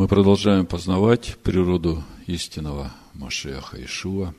Мы 0.00 0.08
продолжаем 0.08 0.64
познавать 0.64 1.36
природу 1.42 2.02
истинного 2.26 2.90
Машеха 3.12 3.84
Ишуа. 3.84 4.34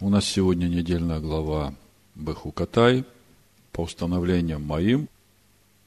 У 0.00 0.10
нас 0.10 0.26
сегодня 0.26 0.66
недельная 0.66 1.18
глава 1.18 1.74
Бехукатай 2.14 3.06
по 3.72 3.84
установлениям 3.84 4.62
моим. 4.62 5.08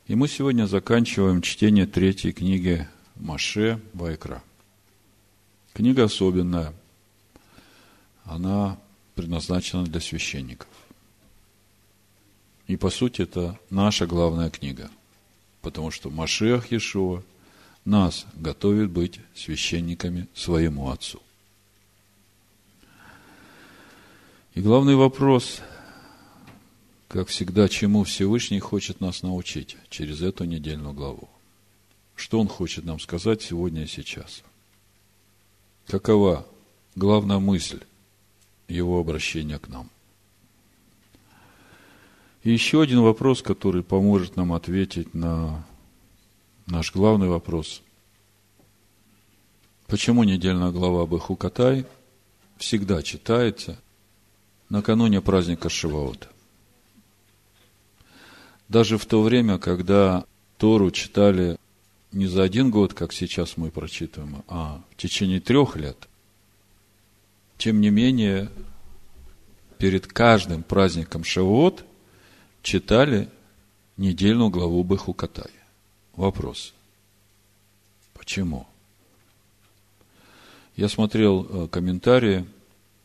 И 0.08 0.16
мы 0.16 0.28
сегодня 0.28 0.66
заканчиваем 0.66 1.44
чтение 1.44 1.86
третьей 1.86 2.32
книги 2.32 2.88
Маше 3.16 3.80
Вайкра. 3.94 4.42
Книга 5.74 6.06
особенная. 6.06 6.74
Она 8.24 8.80
предназначена 9.14 9.84
для 9.84 10.00
священников. 10.00 10.68
И 12.66 12.76
по 12.76 12.90
сути 12.90 13.22
это 13.22 13.60
наша 13.70 14.08
главная 14.08 14.50
книга. 14.50 14.90
Потому 15.62 15.92
что 15.92 16.10
Машех 16.10 16.72
Иешуа 16.72 17.22
нас 17.86 18.26
готовит 18.36 18.90
быть 18.90 19.20
священниками 19.36 20.28
своему 20.34 20.90
Отцу. 20.90 21.22
И 24.54 24.62
главный 24.62 24.96
вопрос, 24.96 25.62
как 27.08 27.30
всегда, 27.30 27.70
чему 27.70 28.04
Всевышний 28.04 28.60
хочет 28.60 29.00
нас 29.00 29.24
научить 29.24 29.78
через 29.90 30.22
эту 30.22 30.44
недельную 30.44 30.94
главу. 30.94 31.30
Что 32.16 32.40
Он 32.40 32.48
хочет 32.48 32.86
нам 32.86 33.00
сказать 33.00 33.42
сегодня 33.42 33.84
и 33.84 33.88
сейчас? 33.88 34.44
Какова 35.88 36.46
главная 36.96 37.40
мысль 37.40 37.82
Его 38.68 39.00
обращения 39.00 39.58
к 39.58 39.70
нам? 39.70 39.90
И 42.44 42.52
еще 42.52 42.82
один 42.82 43.02
вопрос, 43.02 43.42
который 43.42 43.84
поможет 43.84 44.36
нам 44.36 44.52
ответить 44.52 45.14
на 45.14 45.66
наш 46.68 46.94
главный 46.94 47.28
вопрос. 47.28 47.82
Почему 49.88 50.24
недельная 50.24 50.72
глава 50.72 51.06
Бехукатай 51.06 51.86
всегда 52.58 53.02
читается 53.02 53.78
накануне 54.70 55.22
праздника 55.22 55.70
Шиваота? 55.70 56.30
Даже 58.70 58.98
в 58.98 59.06
то 59.06 59.22
время, 59.22 59.58
когда 59.58 60.26
Тору 60.58 60.92
читали 60.92 61.58
не 62.14 62.28
за 62.28 62.44
один 62.44 62.72
год, 62.72 62.94
как 62.94 63.12
сейчас 63.12 63.58
мы 63.58 63.70
прочитываем, 63.70 64.44
а 64.48 64.82
в 64.92 64.96
течение 64.96 65.42
трех 65.42 65.76
лет, 65.76 66.08
тем 67.58 67.82
не 67.82 67.90
менее, 67.90 68.50
перед 69.78 70.08
каждым 70.08 70.64
праздником 70.64 71.24
Шавуот 71.24 71.86
читали 72.62 73.30
недельную 73.98 74.50
главу 74.50 74.84
Бехукатай. 74.84 75.52
Вопрос. 76.16 76.74
Почему? 78.14 78.68
Я 80.76 80.90
смотрел 80.90 81.48
э, 81.50 81.68
комментарии, 81.68 82.46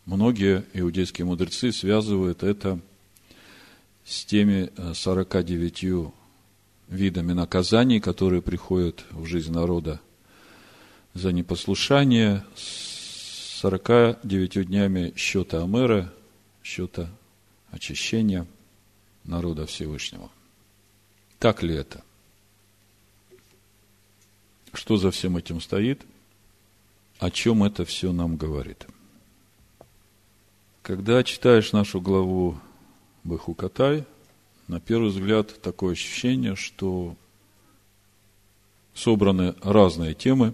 многие 0.04 0.64
иудейские 0.72 1.24
мудрецы 1.24 1.72
связывают 1.72 2.42
это 2.42 2.80
с 4.04 4.24
теми 4.24 4.70
49 4.94 5.84
э, 5.84 6.10
видами 6.88 7.32
наказаний, 7.32 8.00
которые 8.00 8.42
приходят 8.42 9.04
в 9.10 9.26
жизнь 9.26 9.52
народа 9.52 10.00
за 11.14 11.32
непослушание, 11.32 12.44
с 12.54 13.60
49 13.60 14.66
днями 14.66 15.12
счета 15.16 15.62
Амера, 15.62 16.12
счета 16.62 17.08
очищения 17.70 18.46
народа 19.24 19.66
Всевышнего. 19.66 20.30
Так 21.38 21.62
ли 21.62 21.74
это? 21.74 22.04
Что 24.76 24.98
за 24.98 25.10
всем 25.10 25.38
этим 25.38 25.62
стоит? 25.62 26.04
О 27.18 27.30
чем 27.30 27.64
это 27.64 27.86
все 27.86 28.12
нам 28.12 28.36
говорит? 28.36 28.86
Когда 30.82 31.24
читаешь 31.24 31.72
нашу 31.72 31.98
главу 31.98 32.58
Бахукатай, 33.24 34.04
на 34.68 34.78
первый 34.78 35.08
взгляд 35.08 35.62
такое 35.62 35.92
ощущение, 35.92 36.56
что 36.56 37.16
собраны 38.92 39.54
разные 39.62 40.12
темы, 40.12 40.52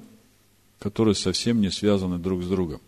которые 0.79 1.17
совсем 1.17 1.61
не 1.61 1.71
связаны 1.71 2.19
друг 2.21 2.45
с 2.45 2.49
другом. 2.49 2.81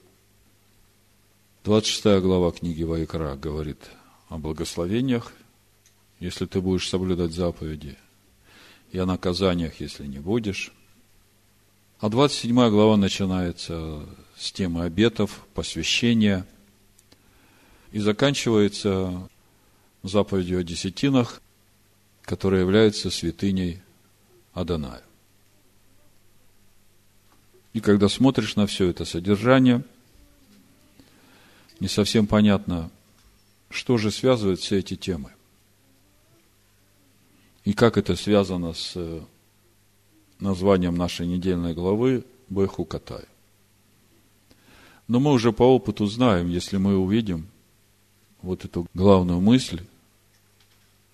26 1.64 2.22
глава 2.22 2.52
книги 2.52 2.84
Вайкра 2.84 3.34
говорит 3.34 3.90
о 4.28 4.38
благословениях, 4.38 5.32
если 6.20 6.46
ты 6.46 6.60
будешь 6.60 6.88
соблюдать 6.88 7.32
заповеди, 7.32 7.98
и 8.92 8.98
о 8.98 9.04
наказаниях, 9.04 9.80
если 9.80 10.06
не 10.06 10.20
будешь– 10.20 10.72
а 12.00 12.08
27 12.08 12.54
глава 12.70 12.96
начинается 12.96 14.06
с 14.36 14.52
темы 14.52 14.84
обетов, 14.84 15.46
посвящения 15.54 16.46
и 17.92 17.98
заканчивается 17.98 19.28
заповедью 20.02 20.58
о 20.58 20.64
десятинах, 20.64 21.40
которая 22.22 22.60
является 22.60 23.10
святыней 23.10 23.80
Аданая. 24.52 25.02
И 27.72 27.80
когда 27.80 28.08
смотришь 28.08 28.56
на 28.56 28.66
все 28.66 28.88
это 28.88 29.04
содержание, 29.04 29.84
не 31.80 31.88
совсем 31.88 32.26
понятно, 32.26 32.90
что 33.70 33.98
же 33.98 34.10
связывает 34.10 34.60
все 34.60 34.78
эти 34.78 34.96
темы. 34.96 35.32
И 37.64 37.72
как 37.72 37.96
это 37.96 38.14
связано 38.14 38.74
с 38.74 39.24
названием 40.40 40.96
нашей 40.96 41.26
недельной 41.26 41.74
главы 41.74 42.24
Беху 42.48 42.84
Катай. 42.84 43.24
Но 45.08 45.20
мы 45.20 45.32
уже 45.32 45.52
по 45.52 45.62
опыту 45.62 46.06
знаем, 46.06 46.48
если 46.48 46.76
мы 46.76 46.96
увидим 46.96 47.46
вот 48.42 48.64
эту 48.64 48.86
главную 48.94 49.40
мысль, 49.40 49.82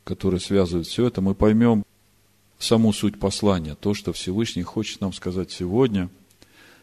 которая 0.04 0.41
связывает 0.41 0.86
все 0.86 1.06
это, 1.06 1.20
мы 1.20 1.34
поймем 1.34 1.84
саму 2.58 2.92
суть 2.92 3.19
послания, 3.19 3.75
то, 3.75 3.94
что 3.94 4.12
Всевышний 4.12 4.62
хочет 4.62 5.00
нам 5.00 5.12
сказать 5.12 5.50
сегодня, 5.50 6.08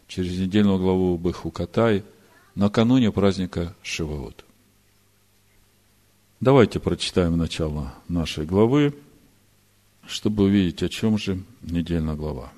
через 0.07 0.37
недельную 0.37 0.79
главу 0.79 1.17
Беху 1.17 1.51
Катай, 1.51 2.03
накануне 2.55 3.11
праздника 3.11 3.75
Шивоот. 3.83 4.45
Давайте 6.39 6.79
прочитаем 6.79 7.37
начало 7.37 7.93
нашей 8.07 8.45
главы, 8.45 8.93
чтобы 10.07 10.45
увидеть, 10.45 10.81
о 10.83 10.89
чем 10.89 11.17
же 11.17 11.43
недельная 11.61 12.15
глава. 12.15 12.51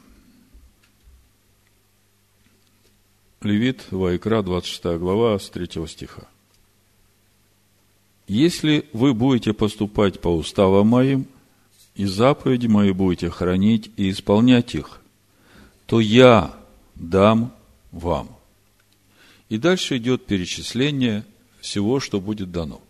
Левит, 3.42 3.86
Вайкра, 3.92 4.44
26 4.44 5.00
глава, 5.00 5.40
с 5.40 5.50
3 5.50 5.88
стиха. 5.88 6.28
«Если 8.28 8.88
вы 8.94 9.14
будете 9.14 9.54
поступать 9.54 10.20
по 10.20 10.28
уставам 10.28 10.88
моим, 10.88 11.26
и 11.96 12.06
заповеди 12.06 12.68
мои 12.68 12.92
будете 12.92 13.30
хранить 13.30 13.92
и 13.98 14.12
исполнять 14.12 14.76
их, 14.76 15.02
то 15.86 16.00
я 16.00 16.54
дам 16.96 17.54
вам». 17.92 18.30
И 19.50 19.58
дальше 19.58 19.98
идет 19.98 20.26
перечисление 20.26 21.26
всего, 21.60 22.00
что 22.00 22.22
будет 22.22 22.52
дано. 22.52 22.82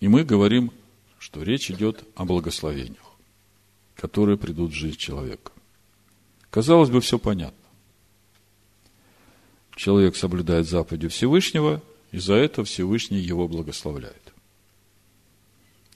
И 0.00 0.08
мы 0.08 0.24
говорим 0.24 0.72
что 1.30 1.44
речь 1.44 1.70
идет 1.70 2.02
о 2.16 2.24
благословениях, 2.24 3.14
которые 3.94 4.36
придут 4.36 4.72
в 4.72 4.74
жизнь 4.74 4.96
человека. 4.96 5.52
Казалось 6.50 6.90
бы, 6.90 7.00
все 7.00 7.20
понятно. 7.20 7.56
Человек 9.76 10.16
соблюдает 10.16 10.68
заповеди 10.68 11.06
Всевышнего, 11.06 11.80
и 12.10 12.18
за 12.18 12.34
это 12.34 12.64
Всевышний 12.64 13.20
его 13.20 13.46
благословляет. 13.46 14.34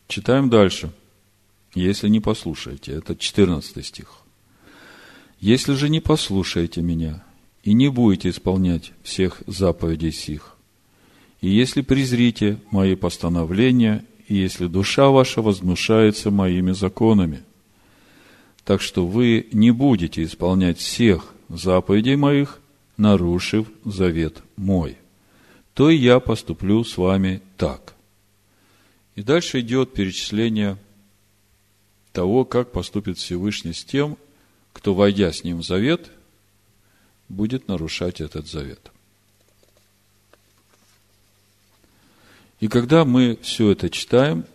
Читаем 0.06 0.50
дальше. 0.50 0.92
Если 1.74 2.08
не 2.08 2.20
послушаете, 2.20 2.92
это 2.92 3.16
14 3.16 3.84
стих. 3.84 4.20
Если 5.40 5.74
же 5.74 5.88
не 5.88 5.98
послушаете 5.98 6.80
меня 6.80 7.24
и 7.64 7.74
не 7.74 7.88
будете 7.88 8.28
исполнять 8.28 8.92
всех 9.02 9.42
заповедей 9.48 10.12
сих, 10.12 10.54
и 11.40 11.50
если 11.50 11.80
презрите 11.80 12.60
мои 12.70 12.94
постановления 12.94 14.04
если 14.28 14.66
душа 14.66 15.08
ваша 15.08 15.42
возмущается 15.42 16.30
моими 16.30 16.72
законами. 16.72 17.42
Так 18.64 18.80
что 18.80 19.06
вы 19.06 19.48
не 19.52 19.70
будете 19.70 20.24
исполнять 20.24 20.78
всех 20.78 21.34
заповедей 21.48 22.16
моих, 22.16 22.60
нарушив 22.96 23.68
завет 23.84 24.42
мой. 24.56 24.96
То 25.74 25.90
и 25.90 25.96
я 25.96 26.20
поступлю 26.20 26.84
с 26.84 26.96
вами 26.96 27.42
так. 27.56 27.94
И 29.16 29.22
дальше 29.22 29.60
идет 29.60 29.92
перечисление 29.92 30.78
того, 32.12 32.44
как 32.44 32.72
поступит 32.72 33.18
Всевышний 33.18 33.72
с 33.72 33.84
тем, 33.84 34.16
кто, 34.72 34.94
войдя 34.94 35.32
с 35.32 35.44
ним 35.44 35.58
в 35.58 35.64
завет, 35.64 36.10
будет 37.28 37.68
нарушать 37.68 38.20
этот 38.20 38.46
завет. 38.48 38.90
И 42.64 42.68
когда 42.68 43.04
мы 43.04 43.38
все 43.42 43.72
это 43.72 43.90
читаем, 43.90 44.46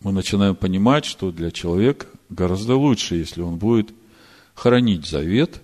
мы 0.00 0.10
начинаем 0.10 0.56
понимать, 0.56 1.04
что 1.04 1.30
для 1.30 1.52
человека 1.52 2.08
гораздо 2.28 2.74
лучше, 2.74 3.14
если 3.14 3.40
он 3.40 3.54
будет 3.56 3.94
хранить 4.52 5.06
завет 5.06 5.60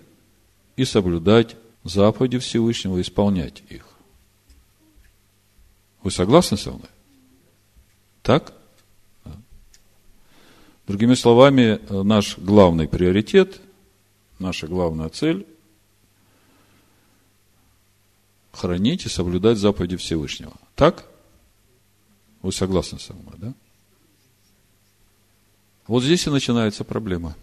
и 0.77 0.85
соблюдать 0.85 1.57
заповеди 1.83 2.39
Всевышнего, 2.39 3.01
исполнять 3.01 3.63
их. 3.67 3.85
Вы 6.03 6.11
согласны 6.11 6.55
со 6.55 6.71
мной? 6.71 6.87
Так? 8.23 8.53
Другими 10.87 11.15
словами, 11.15 11.81
наш 11.89 12.37
главный 12.37 12.87
приоритет, 12.87 13.59
наша 14.39 14.67
главная 14.67 15.09
цель– 15.09 15.45
хранить 18.53 19.05
и 19.05 19.09
соблюдать 19.09 19.57
заповеди 19.57 19.97
Всевышнего. 19.97 20.53
Так? 20.75 21.10
Вы 22.41 22.51
согласны 22.51 22.99
со 22.99 23.13
мной, 23.13 23.35
да? 23.37 23.53
Вот 25.87 26.03
здесь 26.03 26.25
и 26.25 26.29
начинается 26.29 26.83
проблема. 26.83 27.35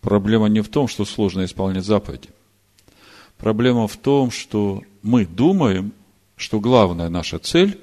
Проблема 0.00 0.48
не 0.48 0.60
в 0.60 0.68
том, 0.68 0.86
что 0.88 1.04
сложно 1.04 1.44
исполнять 1.44 1.84
заповеди. 1.84 2.30
Проблема 3.38 3.88
в 3.88 3.96
том, 3.96 4.30
что 4.30 4.82
мы 5.02 5.26
думаем, 5.26 5.92
что 6.36 6.60
главная 6.60 7.08
наша 7.08 7.38
цель 7.38 7.80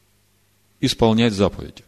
–исполнять 0.80 1.32
заповеди. 1.32 1.84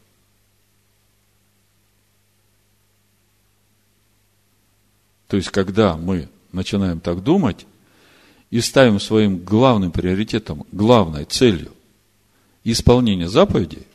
То 5.28 5.36
есть, 5.36 5.50
когда 5.50 5.96
мы 5.96 6.28
начинаем 6.50 6.98
так 6.98 7.22
думать 7.22 7.66
и 8.50 8.60
ставим 8.60 8.98
своим 8.98 9.38
главным 9.38 9.92
приоритетом, 9.92 10.66
главной 10.72 11.24
целью 11.24 11.72
исполнение 12.64 13.28
заповедей, 13.28 13.86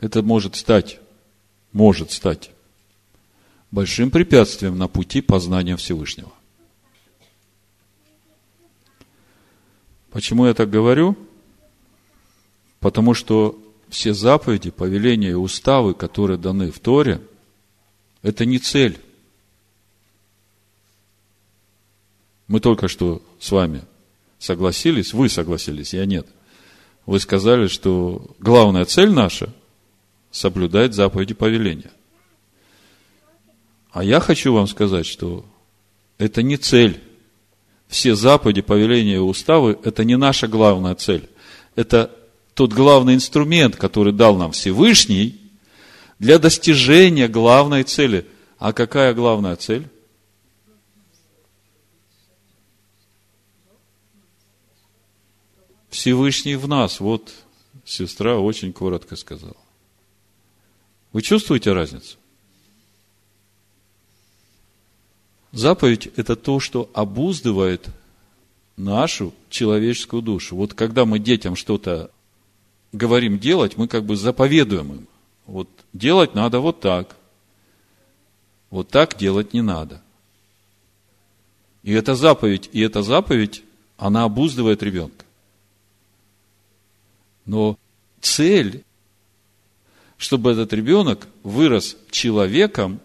это 0.00 0.22
может 0.22 0.56
стать, 0.56 0.98
может 1.72 2.10
стать 2.10 2.50
большим 3.70 4.10
препятствием 4.10 4.78
на 4.78 4.88
пути 4.88 5.20
познания 5.20 5.76
Всевышнего. 5.76 6.32
Почему 10.10 10.46
я 10.46 10.54
так 10.54 10.70
говорю? 10.70 11.16
Потому 12.80 13.12
что 13.14 13.58
все 13.88 14.14
заповеди, 14.14 14.70
повеления 14.70 15.30
и 15.30 15.34
уставы, 15.34 15.94
которые 15.94 16.38
даны 16.38 16.70
в 16.70 16.78
Торе, 16.78 17.20
это 18.22 18.44
не 18.44 18.58
цель. 18.58 18.98
Мы 22.48 22.60
только 22.60 22.88
что 22.88 23.22
с 23.38 23.52
вами 23.52 23.82
согласились, 24.38 25.12
вы 25.12 25.28
согласились, 25.28 25.92
я 25.92 26.06
нет. 26.06 26.26
Вы 27.06 27.20
сказали, 27.20 27.68
что 27.68 28.34
главная 28.38 28.84
цель 28.84 29.10
наша– 29.10 29.52
соблюдать 30.30 30.94
заповеди 30.94 31.34
повеления. 31.34 31.90
А 33.90 34.02
я 34.04 34.20
хочу 34.20 34.52
вам 34.52 34.66
сказать, 34.66 35.06
что 35.06 35.44
это 36.18 36.42
не 36.42 36.56
цель. 36.56 37.00
Все 37.86 38.14
заповеди, 38.14 38.60
повеления 38.60 39.16
и 39.16 39.18
уставы– 39.18 39.78
это 39.84 40.04
не 40.04 40.16
наша 40.16 40.46
главная 40.46 40.94
цель. 40.94 41.28
Это 41.74 42.14
тот 42.54 42.72
главный 42.72 43.14
инструмент, 43.14 43.76
который 43.76 44.12
дал 44.12 44.36
нам 44.36 44.52
Всевышний 44.52 45.40
для 46.18 46.38
достижения 46.38 47.28
главной 47.28 47.84
цели. 47.84 48.26
А 48.58 48.72
какая 48.72 49.14
главная 49.14 49.56
цель? 49.56 49.88
Всевышний 55.90 56.56
в 56.56 56.68
нас. 56.68 57.00
Вот 57.00 57.32
сестра 57.84 58.38
очень 58.38 58.72
коротко 58.72 59.16
сказала. 59.16 59.56
Вы 61.12 61.22
чувствуете 61.22 61.72
разницу? 61.72 62.16
Заповедь– 65.52 66.08
это 66.16 66.36
то, 66.36 66.60
что 66.60 66.90
обуздывает 66.92 67.88
нашу 68.76 69.32
человеческую 69.48 70.22
душу. 70.22 70.56
Вот 70.56 70.74
когда 70.74 71.06
мы 71.06 71.18
детям 71.18 71.56
что-то 71.56 72.10
говорим 72.92 73.38
делать, 73.38 73.76
мы 73.76 73.88
как 73.88 74.04
бы 74.04 74.16
заповедуем 74.16 74.92
им. 74.92 75.08
Вот 75.46 75.68
делать 75.92 76.34
надо 76.34 76.60
вот 76.60 76.80
так. 76.80 77.16
Вот 78.70 78.88
так 78.88 79.16
делать 79.16 79.54
не 79.54 79.62
надо. 79.62 80.02
И 81.82 81.92
эта 81.92 82.14
заповедь, 82.14 82.68
и 82.72 82.80
эта 82.80 83.02
заповедь, 83.02 83.62
она 83.96 84.24
обуздывает 84.24 84.82
ребенка. 84.82 85.24
Но 87.48 87.78
цель, 88.20 88.84
чтобы 90.18 90.52
этот 90.52 90.74
ребенок 90.74 91.26
вырос 91.42 91.96
человеком 92.10 93.00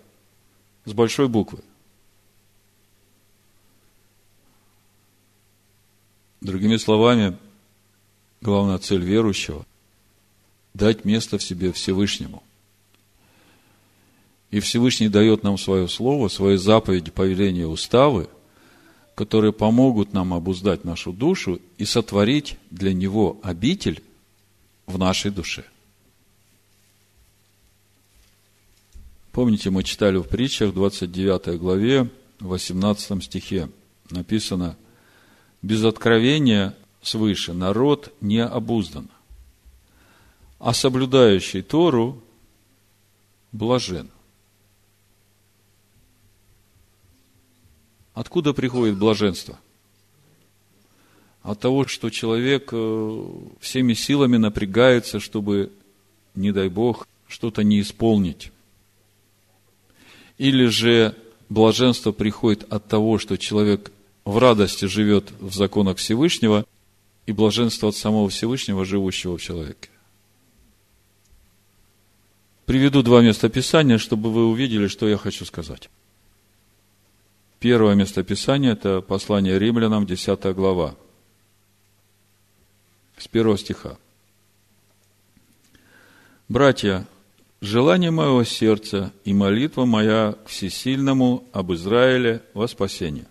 с 0.83 0.91
большой 0.91 1.29
буквы. 1.29 1.63
Другими 6.41 6.75
словами, 6.75 7.37
главная 8.41 8.79
цель 8.79 9.01
верующего– 9.01 9.65
дать 10.73 11.05
место 11.05 11.37
в 11.37 11.43
себе 11.43 11.71
Всевышнему. 11.71 12.43
И 14.51 14.59
Всевышний 14.59 15.07
дает 15.07 15.43
нам 15.43 15.57
свое 15.57 15.87
слово, 15.87 16.27
свои 16.27 16.57
заповеди, 16.57 17.11
повеления, 17.11 17.65
уставы, 17.65 18.27
которые 19.15 19.53
помогут 19.53 20.11
нам 20.11 20.33
обуздать 20.33 20.83
нашу 20.83 21.13
душу 21.13 21.61
и 21.77 21.85
сотворить 21.85 22.57
для 22.71 22.93
Него 22.93 23.39
обитель 23.41 24.03
в 24.93 24.97
нашей 24.97 25.31
душе. 25.31 25.65
Помните, 29.31 29.69
мы 29.69 29.83
читали 29.83 30.17
в 30.17 30.23
притчах 30.23 30.73
29 30.73 31.59
главе, 31.59 32.09
18 32.39 33.23
стихе 33.23 33.69
написано– 34.09 34.77
без 35.63 35.85
откровения 35.85 36.77
свыше 37.01 37.53
народ 37.53 38.13
не 38.21 38.45
обуздан, 38.45 39.09
а 40.59 40.73
соблюдающий 40.73 41.61
Тору 41.61 42.21
блажен. 43.53 44.11
Откуда 48.13 48.53
приходит 48.53 48.97
блаженство? 48.97 49.57
От 51.43 51.59
того, 51.59 51.85
что 51.85 52.09
человек 52.09 52.69
э, 52.71 53.25
всеми 53.59 53.93
силами 53.93 54.37
напрягается, 54.37 55.19
чтобы, 55.19 55.71
не 56.35 56.53
дай 56.53 56.69
Бог, 56.69 57.05
что-то 57.27 57.63
не 57.63 57.81
исполнить. 57.81 58.51
Или 60.37 60.67
же 60.67 61.15
блаженство 61.49 62.13
приходит 62.13 62.65
от 62.71 62.87
того, 62.87 63.19
что 63.19 63.37
человек 63.37 63.91
в 64.23 64.37
радости 64.37 64.85
живет 64.85 65.33
в 65.41 65.53
законах 65.53 65.97
Всевышнего 65.97 66.65
и 67.25 67.33
блаженство 67.33 67.89
от 67.89 67.97
самого 67.97 68.29
Всевышнего, 68.29 68.85
живущего 68.85 69.37
в 69.37 69.41
человеке. 69.41 69.89
Приведу 72.65 73.03
два 73.03 73.21
места 73.21 73.49
Писания, 73.49 73.97
чтобы 73.97 74.31
вы 74.31 74.47
увидели, 74.47 74.87
что 74.87 75.09
я 75.09 75.17
хочу 75.17 75.43
сказать. 75.43 75.89
Первое 77.59 77.95
место 77.95 78.23
Писания– 78.23 78.71
это 78.73 79.01
послание 79.01 79.59
римлянам, 79.59 80.05
10 80.05 80.55
глава, 80.55 80.95
с 83.23 83.27
первого 83.29 83.57
стиха. 83.57 83.97
Братья, 86.49 87.07
желание 87.61 88.11
моего 88.11 88.43
сердца 88.43 89.13
и 89.23 89.33
молитва 89.33 89.85
моя 89.85 90.35
к 90.43 90.49
всесильному 90.49 91.47
об 91.53 91.71
Израиле 91.71 92.43
во 92.53 92.67
спасение. 92.67 93.25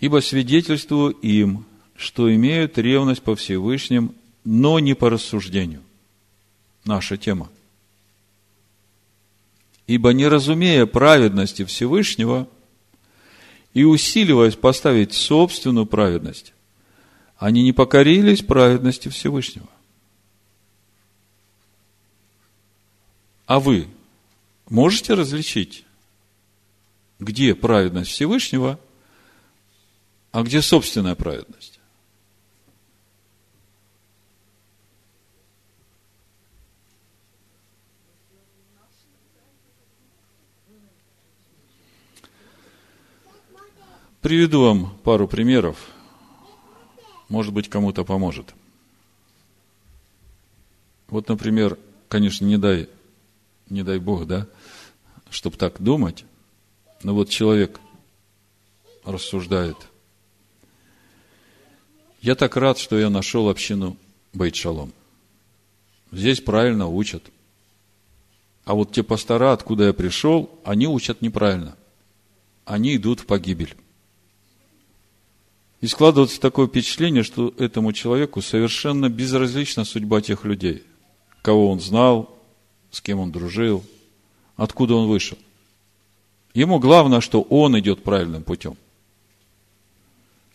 Ибо 0.00 0.20
свидетельствую 0.20 1.12
им, 1.12 1.64
что 1.94 2.34
имеют 2.34 2.76
ревность 2.76 3.22
по 3.22 3.36
Всевышним, 3.36 4.14
но 4.44 4.80
не 4.80 4.94
по 4.94 5.10
рассуждению. 5.10 5.82
Наша 6.84 7.16
тема. 7.16 7.48
Ибо 9.86 10.12
не 10.12 10.26
разумея 10.26 10.86
праведности 10.86 11.64
Всевышнего 11.64 12.48
и 13.74 13.84
усиливаясь 13.84 14.56
поставить 14.56 15.14
собственную 15.14 15.86
праведность, 15.86 16.52
они 17.38 17.62
не 17.62 17.72
покорились 17.72 18.42
праведности 18.42 19.08
Всевышнего. 19.08 19.68
А 23.46 23.60
вы 23.60 23.88
можете 24.68 25.14
различить, 25.14 25.84
где 27.18 27.54
праведность 27.54 28.10
Всевышнего– 28.10 28.78
а 30.30 30.42
где 30.42 30.60
собственная 30.60 31.14
праведность? 31.14 31.80
Приведу 44.20 44.62
вам 44.62 44.98
пару 44.98 45.26
примеров. 45.26 45.76
Может 47.28 47.52
быть, 47.52 47.68
кому-то 47.68 48.04
поможет. 48.04 48.54
Вот, 51.08 51.28
например, 51.28 51.78
конечно, 52.08 52.44
не 52.44 52.58
дай, 52.58 52.88
не 53.70 53.82
дай 53.82 53.98
Бог, 53.98 54.26
да, 54.26 54.46
чтобы 55.30 55.56
так 55.56 55.80
думать, 55.80 56.24
но 57.02 57.14
вот 57.14 57.28
человек 57.28 57.80
рассуждает. 59.04 59.76
Я 62.20 62.34
так 62.34 62.56
рад, 62.56 62.78
что 62.78 62.98
я 62.98 63.10
нашел 63.10 63.48
общину 63.48 63.96
Бейт-Шалом. 64.34 64.92
Здесь 66.10 66.40
правильно 66.40 66.88
учат. 66.88 67.22
А 68.64 68.74
вот 68.74 68.92
те 68.92 69.02
пастора, 69.02 69.52
откуда 69.52 69.84
я 69.84 69.92
пришел, 69.92 70.50
они 70.64 70.86
учат 70.86 71.22
неправильно. 71.22 71.76
Они 72.64 72.96
идут 72.96 73.20
в 73.20 73.26
погибель. 73.26 73.74
И 75.80 75.86
складывается 75.86 76.40
такое 76.40 76.66
впечатление, 76.66 77.22
что 77.22 77.54
этому 77.56 77.92
человеку 77.92 78.42
совершенно 78.42 79.08
безразлична 79.08 79.84
судьба 79.84 80.20
тех 80.20 80.44
людей, 80.44 80.82
кого 81.42 81.70
он 81.70 81.80
знал, 81.80 82.36
с 82.90 83.00
кем 83.00 83.20
он 83.20 83.30
дружил, 83.30 83.84
откуда 84.56 84.94
он 84.94 85.08
вышел. 85.08 85.38
Ему 86.52 86.80
главное, 86.80 87.20
что 87.20 87.42
он 87.42 87.78
идет 87.78 88.02
правильным 88.02 88.42
путем. 88.42 88.76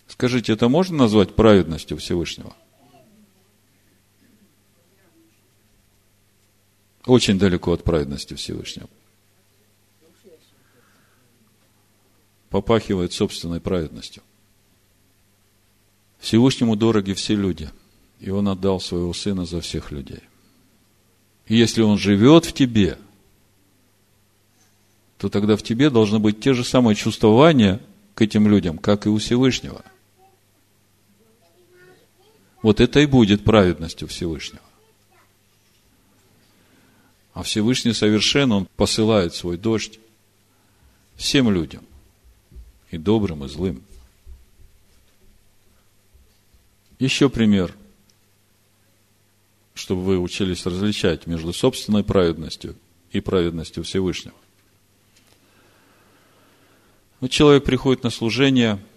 Скажите, 0.07 0.51
это 0.51 0.67
можно 0.67 0.97
назвать 0.97 1.35
праведностью 1.35 1.97
Всевышнего? 1.97 2.53
Очень 7.05 7.39
далеко 7.39 7.71
от 7.71 7.83
праведности 7.83 8.33
Всевышнего. 8.33 8.89
Попахивает 12.49 13.13
собственной 13.13 13.61
праведностью. 13.61 14.21
Всевышнему 16.23 16.77
дороги 16.77 17.11
все 17.11 17.35
люди, 17.35 17.69
и 18.21 18.29
Он 18.29 18.47
отдал 18.47 18.79
своего 18.79 19.13
Сына 19.13 19.45
за 19.45 19.59
всех 19.59 19.91
людей. 19.91 20.21
И 21.47 21.57
если 21.57 21.81
Он 21.81 21.97
живет 21.97 22.45
в 22.45 22.53
тебе, 22.53 22.97
то 25.17 25.27
тогда 25.27 25.57
в 25.57 25.63
тебе 25.63 25.89
должны 25.89 26.19
быть 26.19 26.39
те 26.39 26.53
же 26.53 26.63
самые 26.63 26.95
чувствования 26.95 27.81
к 28.15 28.21
этим 28.21 28.47
людям, 28.47 28.77
как 28.77 29.05
и 29.05 29.09
у 29.09 29.17
Всевышнего. 29.17 29.83
Вот 32.61 32.79
это 32.79 33.01
и 33.01 33.05
будет 33.05 33.43
праведностью 33.43 34.07
Всевышнего. 34.07 34.63
А 37.33 37.43
Всевышний 37.43 37.91
совершен, 37.91 38.53
Он 38.53 38.67
посылает 38.77 39.35
свой 39.35 39.57
дождь 39.57 39.99
всем 41.17 41.51
людям, 41.51 41.83
и 42.91 42.97
добрым, 42.97 43.43
и 43.43 43.49
злым. 43.49 43.83
Еще 47.03 47.27
пример, 47.27 47.75
чтобы 49.73 50.03
вы 50.03 50.19
учились 50.19 50.65
различать 50.65 51.27
между 51.27 51.51
собственной 51.51 52.01
праведностью 52.01 52.77
и 53.11 53.19
праведностью 53.19 53.83
Всевышнего. 53.83 54.35
Вот 57.19 57.29
человек 57.29 57.65
приходит 57.65 58.03
на 58.03 58.09
служение– 58.09 58.79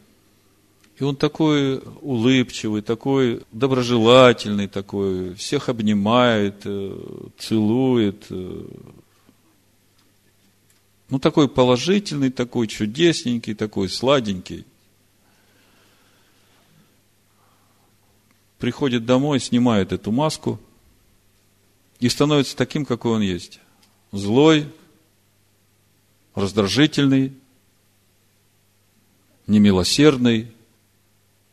и 0.99 1.05
он 1.05 1.17
такой 1.17 1.83
улыбчивый, 2.01 2.81
такой 2.81 3.43
доброжелательный, 3.53 4.67
такой, 4.67 5.35
всех 5.35 5.69
обнимает, 5.69 6.63
э, 6.65 6.99
целует. 7.37 8.25
Э. 8.31 8.67
Ну, 11.11 11.19
такой 11.19 11.51
положительный, 11.51 12.31
такой 12.31 12.67
чудесненький, 12.67 13.55
такой 13.55 13.91
сладенький. 13.91 14.65
Приходит 18.59 19.05
домой, 19.05 19.41
снимает 19.41 19.93
эту 19.93 20.13
маску 20.13 20.59
и 22.01 22.09
становится 22.09 22.57
таким, 22.57 22.85
какой 22.85 23.13
он 23.13 23.21
есть. 23.21 23.61
Злой, 24.13 24.67
раздражительный, 26.35 27.33
немилосердный, 29.47 30.53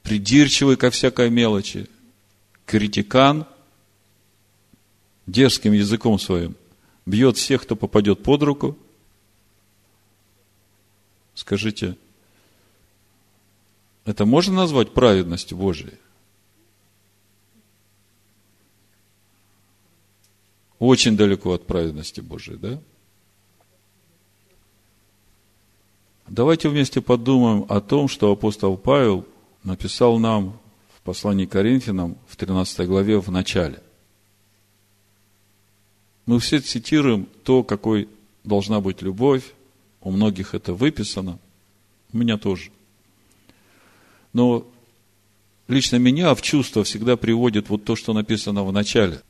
придирчивый 0.01 0.77
ко 0.77 0.89
всякой 0.91 1.29
мелочи, 1.29 1.89
критикан, 2.65 3.45
дерзким 5.25 5.73
языком 5.73 6.19
своим 6.19 6.55
бьет 7.05 7.37
всех, 7.37 7.63
кто 7.63 7.75
попадет 7.75 8.23
под 8.23 8.43
руку. 8.43 8.77
Скажите, 11.35 11.97
это 14.05 14.25
можно 14.25 14.55
назвать 14.55 14.93
праведностью 14.93 15.57
Божией? 15.57 15.97
Очень 20.79 21.15
далеко 21.15 21.53
от 21.53 21.65
праведности 21.65 22.21
Божией, 22.21 22.57
да? 22.57 22.81
Давайте 26.27 26.69
вместе 26.69 27.01
подумаем 27.01 27.65
о 27.69 27.79
том, 27.81 28.07
что 28.07 28.31
апостол 28.31 28.77
Павел 28.77 29.25
написал 29.63 30.17
нам 30.19 30.57
в 30.95 31.01
послании 31.01 31.45
к 31.45 31.51
Коринфянам 31.51 32.17
в 32.27 32.35
13 32.35 32.87
главе 32.87 33.19
в 33.19 33.29
начале. 33.29 33.81
Мы 36.25 36.39
все 36.39 36.59
цитируем 36.59 37.27
то, 37.43 37.63
какой 37.63 38.07
должна 38.43 38.79
быть 38.79 39.01
любовь. 39.01 39.43
У 40.01 40.11
многих 40.11 40.53
это 40.53 40.73
выписано. 40.73 41.39
У 42.11 42.17
меня 42.17 42.37
тоже. 42.37 42.71
Но 44.31 44.65
лично 45.67 45.97
меня 45.97 46.33
в 46.35 46.41
чувство 46.41 46.83
всегда 46.83 47.17
приводит 47.17 47.69
вот 47.69 47.83
то, 47.83 47.95
что 47.95 48.13
написано 48.13 48.63
в 48.63 48.71
начале. 48.71 49.21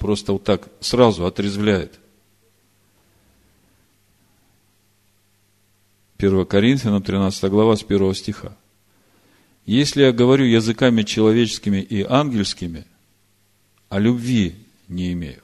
Просто 0.00 0.32
вот 0.32 0.44
так 0.44 0.70
сразу 0.80 1.26
отрезвляет. 1.26 2.00
1 6.16 6.46
Коринфянам 6.46 7.02
13 7.02 7.50
глава 7.50 7.76
с 7.76 7.82
1 7.82 8.14
стиха. 8.14 8.56
Если 9.66 10.02
я 10.02 10.12
говорю 10.12 10.46
языками 10.46 11.02
человеческими 11.02 11.82
и 11.82 12.02
ангельскими, 12.02 12.86
а 13.90 13.98
любви 13.98 14.56
не 14.88 15.12
имею, 15.12 15.42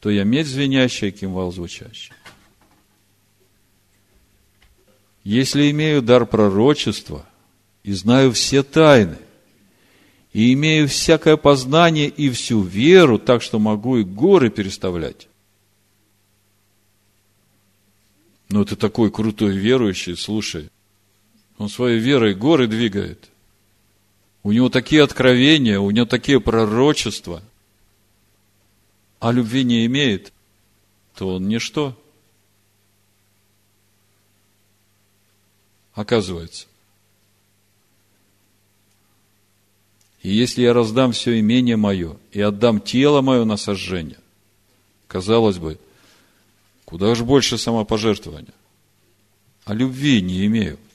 то 0.00 0.10
я 0.10 0.24
медь 0.24 0.46
звенящая, 0.46 1.10
кимвал 1.10 1.52
звучащий. 1.52 2.12
Если 5.24 5.70
имею 5.70 6.02
дар 6.02 6.26
пророчества 6.26 7.24
и 7.82 7.94
знаю 7.94 8.32
все 8.32 8.62
тайны, 8.62 9.16
и 10.32 10.52
имею 10.54 10.88
всякое 10.88 11.36
познание 11.36 12.08
и 12.08 12.30
всю 12.30 12.62
веру, 12.62 13.18
так 13.18 13.42
что 13.42 13.58
могу 13.58 13.98
и 13.98 14.04
горы 14.04 14.50
переставлять. 14.50 15.28
Ну, 18.48 18.64
ты 18.64 18.76
такой 18.76 19.10
крутой 19.10 19.56
верующий, 19.56 20.16
слушай– 20.16 20.70
он 21.62 21.68
своей 21.68 22.00
верой 22.00 22.34
горы 22.34 22.66
двигает. 22.66 23.30
У 24.42 24.50
него 24.50 24.68
такие 24.68 25.04
откровения, 25.04 25.78
у 25.78 25.92
него 25.92 26.06
такие 26.06 26.40
пророчества. 26.40 27.40
А 29.20 29.30
любви 29.30 29.62
не 29.62 29.86
имеет, 29.86 30.32
то 31.14 31.36
он 31.36 31.46
ничто. 31.46 31.96
Оказывается. 35.94 36.66
И 40.22 40.32
если 40.32 40.62
я 40.62 40.72
раздам 40.72 41.12
все 41.12 41.38
имение 41.40 41.76
мое 41.76 42.16
и 42.30 42.40
отдам 42.40 42.80
тело 42.80 43.20
мое 43.22 43.44
на 43.44 43.56
сожжение, 43.56 44.18
казалось 45.08 45.58
бы, 45.58 45.78
куда 46.84 47.14
же 47.14 47.24
больше 47.24 47.58
самопожертвования, 47.58 48.54
а 49.64 49.74
любви 49.74 50.22
не 50.22 50.46
имею– 50.46 50.78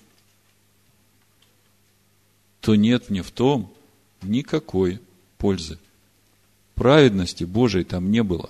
то 2.68 2.76
нет 2.76 3.10
мне 3.10 3.24
в 3.24 3.32
том 3.32 3.74
никакой 4.22 5.00
пользы. 5.38 5.80
Праведности 6.76 7.46
Божией 7.46 7.86
там 7.86 8.12
не 8.12 8.22
было. 8.24 8.50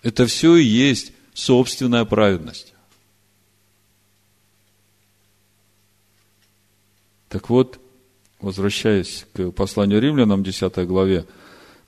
Это 0.00 0.26
все 0.26 0.56
и 0.56 0.64
есть 0.64 1.12
собственная 1.34 2.06
праведность. 2.06 2.72
Так 7.30 7.48
вот, 7.48 7.78
возвращаясь 8.40 9.24
к 9.32 9.52
посланию 9.52 10.00
римлянам, 10.00 10.42
10 10.42 10.76
главе, 10.86 11.26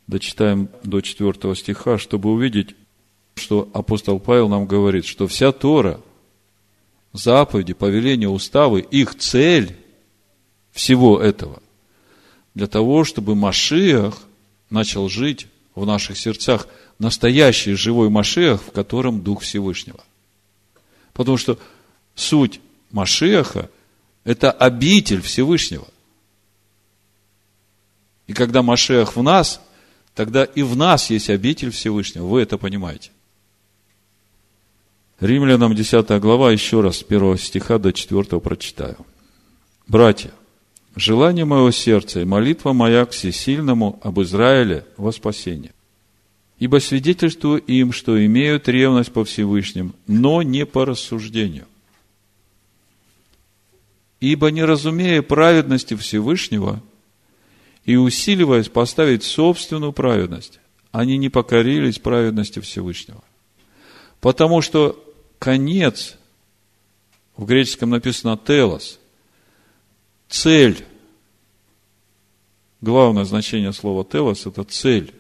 дочитаем 0.07 0.69
до 0.85 1.01
4 1.01 1.55
стиха, 1.57 1.99
чтобы 1.99 2.31
увидеть, 2.31 2.77
что 3.35 3.69
апостол 3.75 4.21
Павел 4.21 4.49
нам 4.49 4.67
говорит, 4.67 5.05
что 5.05 5.27
вся 5.27 5.51
Тора– 5.53 6.01
заповеди, 7.13 7.75
повеления, 7.75 8.29
уставы, 8.29 8.81
их 8.81 9.17
цель 9.17 9.77
всего 10.71 11.21
этого 11.21 11.61
для 12.55 12.69
того, 12.69 13.05
чтобы 13.05 13.35
Машиах 13.35 14.23
начал 14.71 15.09
жить 15.09 15.49
в 15.75 15.85
наших 15.85 16.19
сердцах, 16.19 16.69
настоящий 17.01 17.75
живой 17.75 18.11
Машиах, 18.11 18.63
в 18.63 18.71
котором 18.71 19.23
Дух 19.23 19.43
Всевышнего. 19.43 20.05
Потому 21.13 21.37
что 21.37 21.59
суть 22.15 22.61
Машиаха– 22.93 23.69
это 24.25 24.51
обитель 24.51 25.21
Всевышнего. 25.21 25.87
И 28.27 28.33
когда 28.33 28.63
Машех 28.63 29.17
в 29.17 29.23
нас, 29.23 29.61
тогда 30.15 30.45
и 30.45 30.63
в 30.63 30.77
нас 30.77 31.11
есть 31.11 31.29
обитель 31.29 31.71
Всевышнего. 31.71 32.27
Вы 32.27 32.43
это 32.43 32.57
понимаете. 32.57 33.11
Римлянам 35.21 35.75
10 35.75 36.21
глава, 36.21 36.51
еще 36.51 36.81
раз, 36.81 36.99
с 36.99 37.05
1 37.09 37.39
стиха 37.39 37.79
до 37.79 37.93
4 37.93 38.41
прочитаю. 38.41 38.97
Братья, 39.87 40.33
желание 40.97 41.45
моего 41.45 41.71
сердца 41.71 42.21
и 42.21 42.25
молитва 42.25 42.73
моя 42.73 43.05
к 43.07 43.11
всесильному 43.11 44.01
об 44.03 44.21
Израиле 44.21 44.85
во 44.97 45.13
спасение. 45.13 45.73
Ибо 46.59 46.79
свидетельствую 46.79 47.61
им, 47.61 47.93
что 47.93 48.25
имеют 48.25 48.69
ревность 48.69 49.13
по 49.13 49.25
Всевышним, 49.25 49.95
но 50.07 50.43
не 50.43 50.65
по 50.65 50.85
рассуждению. 50.85 51.67
Ибо 54.23 54.53
не 54.53 54.63
разумея 54.63 55.21
праведности 55.21 55.97
Всевышнего 55.97 56.81
и 57.85 57.97
усиливаясь 57.97 58.69
поставить 58.69 59.25
собственную 59.25 59.93
праведность, 59.93 60.61
они 60.93 61.17
не 61.17 61.29
покорились 61.29 61.99
праведности 61.99 62.61
Всевышнего. 62.61 63.21
Потому 64.21 64.61
что 64.61 65.05
конец, 65.41 66.17
в 67.37 67.47
греческом 67.47 67.91
написано 67.91 68.39
телос, 68.39 69.01
цель. 70.29 70.87
Главное 72.81 73.25
значение 73.25 73.73
слова 73.73 74.05
телос– 74.05 74.47
это 74.47 74.63
цель. 74.63 75.13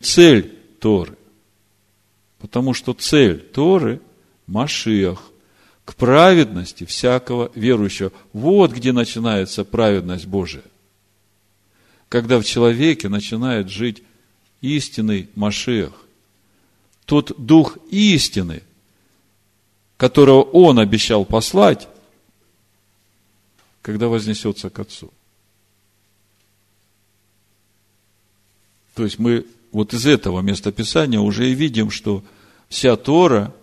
Цель 0.00 0.58
Торы. 0.80 1.16
Потому 2.40 2.74
что 2.74 2.94
цель 2.94 3.38
Торы– 3.38 4.00
Машиах, 4.48 5.27
к 5.88 5.94
праведности 5.94 6.84
всякого 6.84 7.50
верующего. 7.54 8.12
Вот 8.34 8.72
где 8.72 8.92
начинается 8.92 9.64
праведность 9.64 10.26
Божия. 10.26 10.62
Когда 12.10 12.38
в 12.38 12.44
человеке 12.44 13.08
начинает 13.08 13.70
жить 13.70 14.02
истинный 14.60 15.30
Машиах 15.34 15.94
тот 17.06 17.32
дух 17.38 17.78
истины, 17.90 18.62
которого 19.96 20.42
он 20.42 20.78
обещал 20.78 21.24
послать, 21.24 21.88
когда 23.80 24.08
вознесется 24.08 24.68
к 24.68 24.78
Отцу. 24.80 25.10
То 28.94 29.04
есть 29.04 29.18
мы 29.18 29.46
вот 29.72 29.94
из 29.94 30.04
этого 30.04 30.42
местописания 30.42 31.18
уже 31.18 31.50
и 31.50 31.54
видим, 31.54 31.90
что 31.90 32.22
вся 32.68 32.94
Тора, 32.96 33.54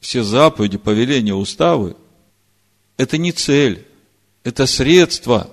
все 0.00 0.22
заповеди, 0.22 0.78
повеления, 0.78 1.34
уставы– 1.34 1.96
это 2.96 3.18
не 3.18 3.32
цель, 3.32 3.86
это 4.44 4.66
средство 4.66 5.50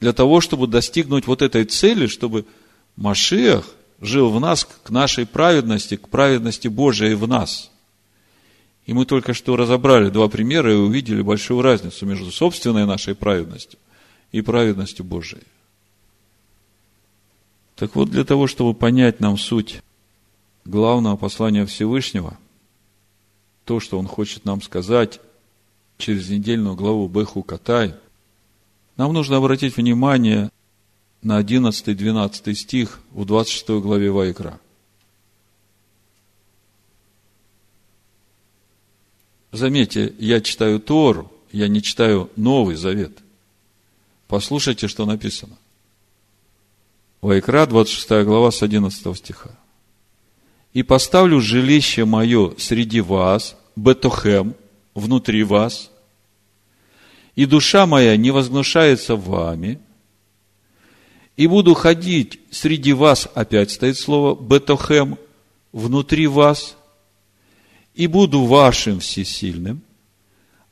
для 0.00 0.12
того, 0.12 0.40
чтобы 0.40 0.66
достигнуть 0.66 1.26
вот 1.26 1.42
этой 1.42 1.64
цели, 1.64 2.06
чтобы 2.06 2.46
Машиах– 2.96 3.66
жил 4.00 4.30
в 4.30 4.40
нас 4.40 4.64
к 4.64 4.90
нашей 4.90 5.26
праведности, 5.26 5.96
к 5.96 6.08
праведности 6.08 6.68
Божией 6.68 7.14
в 7.14 7.28
нас. 7.28 7.70
И 8.86 8.92
мы 8.92 9.04
только 9.04 9.34
что 9.34 9.56
разобрали 9.56 10.10
два 10.10 10.28
примера 10.28 10.72
и 10.72 10.76
увидели 10.76 11.22
большую 11.22 11.62
разницу 11.62 12.06
между 12.06 12.30
собственной 12.32 12.86
нашей 12.86 13.14
праведностью 13.14 13.78
и 14.32 14.40
праведностью 14.40 15.04
Божией. 15.04 15.42
Так 17.76 17.94
вот, 17.94 18.10
для 18.10 18.24
того, 18.24 18.46
чтобы 18.46 18.74
понять 18.74 19.20
нам 19.20 19.38
суть 19.38 19.82
главного 20.64 21.16
послания 21.16 21.66
Всевышнего, 21.66 22.36
то, 23.70 23.78
что 23.78 24.00
Он 24.00 24.08
хочет 24.08 24.44
нам 24.44 24.60
сказать 24.62 25.20
через 25.96 26.28
недельную 26.28 26.74
главу 26.74 27.06
Беху 27.06 27.44
Катай, 27.44 27.94
нам 28.96 29.12
нужно 29.12 29.36
обратить 29.36 29.76
внимание 29.76 30.50
на 31.22 31.40
11-12 31.40 32.54
стих 32.54 32.98
в 33.12 33.24
26 33.24 33.68
главе 33.80 34.10
Вайкра. 34.10 34.58
Заметьте, 39.52 40.16
я 40.18 40.40
читаю 40.40 40.80
Тору, 40.80 41.30
я 41.52 41.68
не 41.68 41.80
читаю 41.80 42.28
Новый 42.34 42.74
Завет. 42.74 43.18
Послушайте, 44.26 44.88
что 44.88 45.06
написано. 45.06 45.56
Вайкра, 47.20 47.66
26 47.66 48.24
глава, 48.24 48.50
с 48.50 48.64
11 48.64 49.16
стиха. 49.16 49.56
«И 50.72 50.82
поставлю 50.82 51.40
жилище 51.40 52.04
мое 52.04 52.56
среди 52.58 53.00
вас, 53.00 53.56
Бетохем, 53.76 54.54
внутри 54.94 55.42
вас, 55.42 55.90
и 57.34 57.46
душа 57.46 57.86
моя 57.86 58.16
не 58.16 58.30
возгнушается 58.30 59.16
вами, 59.16 59.80
и 61.36 61.46
буду 61.46 61.74
ходить 61.74 62.40
среди 62.50 62.92
вас, 62.92 63.28
опять 63.34 63.70
стоит 63.70 63.96
слово 63.96 64.38
бетохем, 64.38 65.18
внутри 65.72 66.26
вас, 66.26 66.76
и 67.94 68.06
буду 68.06 68.44
вашим 68.44 69.00
всесильным, 69.00 69.82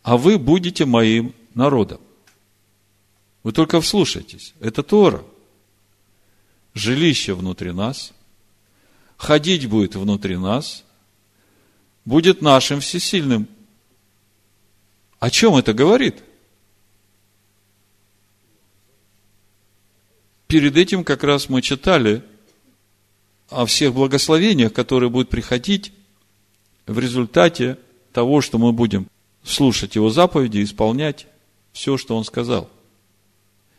а 0.03 0.17
вы 0.17 0.39
будете 0.39 0.85
моим 0.85 1.35
народом. 1.55 2.01
Вы 3.43 3.53
только 3.53 3.81
вслушайтесь, 3.81 4.55
это 4.61 4.83
Тора. 4.83 5.25
Жилище 6.75 7.35
внутри 7.35 7.73
нас, 7.73 8.13
ходить 9.17 9.67
будет 9.67 9.97
внутри 9.97 10.37
нас, 10.37 10.85
будет 12.09 12.43
нашим 12.43 12.81
всесильным. 12.81 13.47
О 15.19 15.31
чем 15.31 15.57
это 15.57 15.73
говорит? 15.75 16.23
перед 20.49 20.77
этим 20.77 21.05
как 21.05 21.23
раз 21.23 21.49
мы 21.49 21.63
читали 21.63 22.23
о 23.51 23.67
всех 23.67 23.95
благословениях, 23.95 24.73
которые 24.73 25.11
будут 25.11 25.29
приходить 25.29 25.93
в 26.87 26.99
результате 26.99 27.79
того, 28.13 28.41
что 28.41 28.59
мы 28.59 28.73
будем 28.73 29.07
слушать 29.45 29.95
Его 29.95 30.11
заповеди, 30.11 30.65
исполнять 30.65 31.27
все, 31.73 31.97
что 31.97 32.17
Он 32.17 32.25
сказал. 32.25 32.69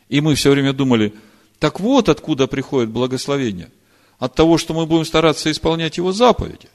И 0.08 0.22
мы 0.22 0.36
все 0.36 0.52
время 0.52 0.72
думали, 0.74 1.14
так 1.60 1.80
вот 1.80 2.08
откуда 2.08 2.48
приходит 2.48 2.90
благословение. 2.90 3.70
От 4.18 4.36
того, 4.36 4.58
что 4.58 4.74
мы 4.74 4.86
будем 4.86 5.06
стараться 5.06 5.52
исполнять 5.52 5.98
Его 5.98 6.12
заповеди. 6.12 6.70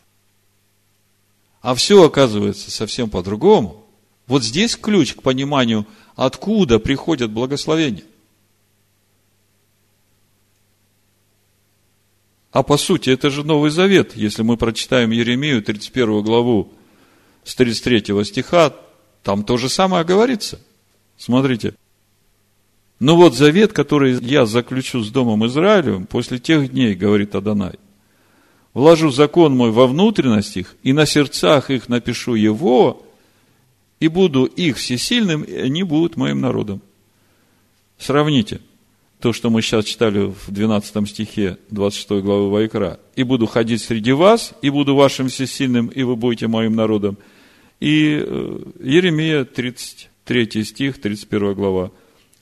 А 1.64 1.74
все 1.74 2.04
оказывается 2.04 2.70
совсем 2.70 3.08
по-другому. 3.08 3.86
Вот 4.26 4.44
здесь 4.44 4.76
ключ 4.76 5.14
к 5.14 5.22
пониманию, 5.22 5.86
откуда 6.14 6.78
приходят 6.78 7.30
благословения. 7.30 8.04
А 12.52 12.62
по 12.62 12.76
сути, 12.76 13.08
это 13.08 13.30
же 13.30 13.44
Новый 13.44 13.70
Завет. 13.70 14.14
Если 14.14 14.42
мы 14.42 14.58
прочитаем 14.58 15.10
Еремию, 15.10 15.62
31 15.62 16.22
главу, 16.22 16.70
с 17.44 17.54
33 17.54 18.22
стиха, 18.24 18.74
там 19.22 19.42
то 19.42 19.56
же 19.56 19.70
самое 19.70 20.04
говорится. 20.04 20.60
Смотрите. 21.16 21.76
Ну 23.00 23.16
вот 23.16 23.34
завет, 23.34 23.72
который 23.72 24.22
я 24.22 24.44
заключу 24.44 25.02
с 25.02 25.10
Домом 25.10 25.46
Израилевым 25.46 26.04
после 26.04 26.38
тех 26.38 26.70
дней, 26.70 26.94
говорит 26.94 27.34
Адонай. 27.34 27.78
Вложу 28.74 29.10
закон 29.10 29.56
мой 29.56 29.70
во 29.70 29.86
внутренность 29.86 30.56
их, 30.56 30.76
и 30.82 30.92
на 30.92 31.06
сердцах 31.06 31.70
их 31.70 31.88
напишу 31.88 32.34
его, 32.34 33.02
и 34.00 34.08
буду 34.08 34.44
их 34.44 34.76
всесильным, 34.76 35.42
и 35.42 35.54
они 35.54 35.82
будут 35.84 36.16
моим 36.16 36.40
народом. 36.40 36.82
Сравните– 37.98 38.60
то, 39.24 39.32
что 39.32 39.48
мы 39.48 39.62
сейчас 39.62 39.86
читали 39.86 40.26
в 40.26 40.50
12 40.50 41.08
стихе 41.08 41.56
26 41.70 42.22
главы 42.22 42.50
Вайкра. 42.50 43.00
«И 43.16 43.22
буду 43.22 43.46
ходить 43.46 43.80
среди 43.80 44.12
вас, 44.12 44.52
и 44.60 44.68
буду 44.68 44.94
вашим 44.94 45.28
всесильным, 45.28 45.86
и 45.86 46.02
вы 46.02 46.14
будете 46.14 46.46
моим 46.46 46.76
народом». 46.76 47.16
И 47.80 48.22
э, 48.22 48.58
Еремия, 48.80 49.46
33 49.46 50.64
стих, 50.64 51.00
31 51.00 51.54
глава. 51.54 51.90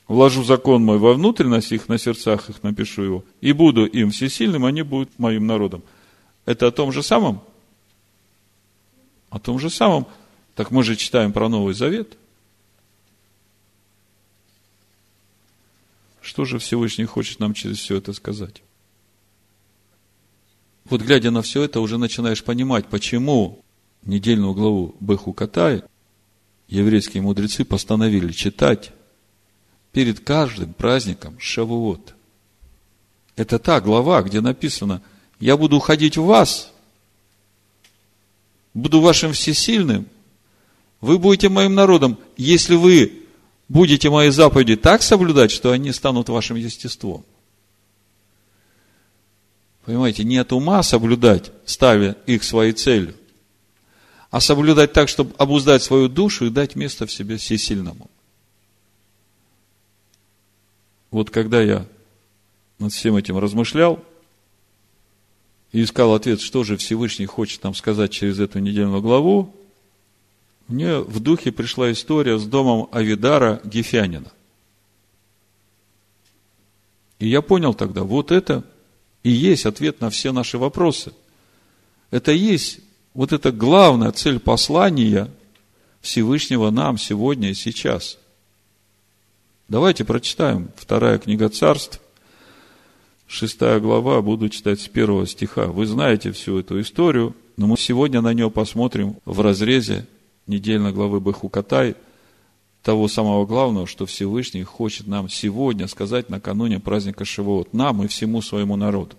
«Вложу 0.08 0.42
закон 0.42 0.82
мой 0.82 0.98
во 0.98 1.14
внутренность 1.14 1.70
их, 1.70 1.88
на 1.88 1.98
сердцах 1.98 2.50
их 2.50 2.64
напишу 2.64 3.04
его, 3.04 3.24
и 3.40 3.52
буду 3.52 3.86
им 3.86 4.10
всесильным, 4.10 4.64
они 4.64 4.82
будут 4.82 5.16
моим 5.18 5.46
народом». 5.46 5.84
Это 6.44 6.68
о 6.68 6.70
том 6.70 6.92
же 6.92 7.02
самом? 7.02 7.42
О 9.30 9.38
том 9.38 9.58
же 9.58 9.70
самом. 9.70 10.06
Так 10.54 10.70
мы 10.70 10.82
же 10.82 10.96
читаем 10.96 11.32
про 11.32 11.48
Новый 11.48 11.74
Завет– 11.74 12.16
Что 16.22 16.44
же 16.44 16.58
Всевышний 16.58 17.04
хочет 17.04 17.40
нам 17.40 17.52
через 17.52 17.78
все 17.78 17.96
это 17.96 18.12
сказать? 18.12 18.62
Вот 20.84 21.02
глядя 21.02 21.30
на 21.30 21.42
все 21.42 21.64
это, 21.64 21.80
уже 21.80 21.98
начинаешь 21.98 22.42
понимать, 22.42 22.86
почему 22.86 23.62
недельную 24.04 24.54
главу 24.54 24.94
Беху 25.00 25.32
Катай 25.32 25.82
еврейские 26.68 27.22
мудрецы 27.22 27.64
постановили 27.64 28.32
читать 28.32 28.92
перед 29.92 30.20
каждым 30.20 30.72
праздником 30.72 31.38
Шавуот. 31.38 32.14
Это 33.36 33.58
та 33.58 33.80
глава, 33.80 34.22
где 34.22 34.40
написано, 34.40 35.02
я 35.42 35.56
буду 35.56 35.80
ходить 35.80 36.16
в 36.16 36.24
вас, 36.24 36.70
буду 38.74 39.00
вашим 39.00 39.32
всесильным, 39.32 40.06
вы 41.00 41.18
будете 41.18 41.48
моим 41.48 41.74
народом, 41.74 42.16
если 42.36 42.76
вы 42.76 43.24
будете 43.68 44.08
мои 44.08 44.30
заповеди 44.30 44.76
так 44.76 45.02
соблюдать, 45.02 45.50
что 45.50 45.72
они 45.72 45.90
станут 45.90 46.28
вашим 46.28 46.56
естеством. 46.56 47.24
Понимаете, 49.84 50.22
нет 50.22 50.52
ума 50.52 50.80
соблюдать, 50.84 51.50
ставя 51.64 52.16
их 52.26 52.44
своей 52.44 52.72
целью, 52.72 53.16
а 54.30 54.40
соблюдать 54.40 54.92
так, 54.92 55.08
чтобы 55.08 55.34
обуздать 55.38 55.82
свою 55.82 56.08
душу 56.08 56.46
и 56.46 56.50
дать 56.50 56.76
место 56.76 57.04
в 57.04 57.12
себе 57.12 57.36
всесильному. 57.36 58.08
Вот 61.10 61.30
когда 61.30 61.60
я 61.60 61.84
над 62.78 62.92
всем 62.92 63.16
этим 63.16 63.38
размышлял 63.38 64.04
и 65.72 65.82
искал 65.82 66.14
ответ, 66.14 66.40
что 66.40 66.64
же 66.64 66.76
Всевышний 66.76 67.26
хочет 67.26 67.62
нам 67.64 67.74
сказать 67.74 68.12
через 68.12 68.38
эту 68.38 68.58
недельную 68.58 69.00
главу, 69.00 69.54
мне 70.68 70.98
в 70.98 71.20
духе 71.20 71.50
пришла 71.50 71.90
история 71.90 72.38
с 72.38 72.44
домом 72.44 72.88
Авидара 72.92 73.60
Гефянина. 73.64 74.30
И 77.18 77.28
я 77.28 77.40
понял 77.40 77.74
тогда, 77.74 78.02
вот 78.02 78.30
это 78.30 78.64
и 79.22 79.30
есть 79.30 79.66
ответ 79.66 80.00
на 80.00 80.10
все 80.10 80.32
наши 80.32 80.58
вопросы. 80.58 81.12
Это 82.10 82.32
есть 82.32 82.80
вот 83.14 83.32
эта 83.32 83.52
главная 83.52 84.12
цель 84.12 84.40
послания 84.40 85.30
Всевышнего 86.00 86.70
нам 86.70 86.98
сегодня 86.98 87.50
и 87.50 87.54
сейчас. 87.54 88.18
Давайте 89.68 90.04
прочитаем 90.04 90.70
вторая 90.76 91.18
книга 91.18 91.48
царств, 91.48 92.01
шестая 93.32 93.80
глава, 93.80 94.20
буду 94.20 94.50
читать 94.50 94.80
с 94.80 94.88
первого 94.88 95.26
стиха. 95.26 95.66
Вы 95.66 95.86
знаете 95.86 96.32
всю 96.32 96.58
эту 96.58 96.80
историю, 96.80 97.34
но 97.56 97.66
мы 97.66 97.78
сегодня 97.78 98.20
на 98.20 98.34
нее 98.34 98.50
посмотрим 98.50 99.16
в 99.24 99.40
разрезе 99.40 100.06
недельной 100.46 100.92
главы 100.92 101.18
Бехукатай, 101.20 101.96
того 102.82 103.08
самого 103.08 103.46
главного, 103.46 103.86
что 103.86 104.06
Всевышний 104.06 104.64
хочет 104.64 105.06
нам 105.06 105.28
сегодня 105.28 105.86
сказать 105.86 106.28
накануне 106.28 106.80
праздника 106.80 107.24
Шивот, 107.24 107.72
нам 107.72 108.02
и 108.02 108.08
всему 108.08 108.42
своему 108.42 108.76
народу. 108.76 109.16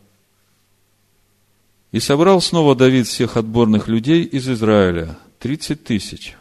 И 1.92 2.00
собрал 2.00 2.42
снова 2.42 2.76
Давид 2.76 3.08
всех 3.08 3.38
отборных 3.38 3.88
людей 3.88 4.24
из 4.24 4.50
Израиля, 4.50 5.18
тридцать 5.40 5.84
тысяч. 5.86 6.36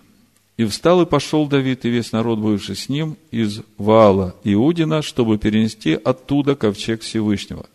И 0.62 0.64
встал 0.64 1.02
и 1.02 1.06
пошел 1.06 1.48
Давид 1.48 1.84
и 1.84 1.88
весь 1.88 2.12
народ, 2.12 2.38
бывший 2.38 2.76
с 2.76 2.88
ним, 2.88 3.16
из 3.32 3.62
Ваала 3.78 4.36
Иудина, 4.44 5.02
чтобы 5.02 5.36
перенести 5.36 5.94
оттуда 5.94 6.54
ковчег 6.54 7.00
Всевышнего, 7.00 7.66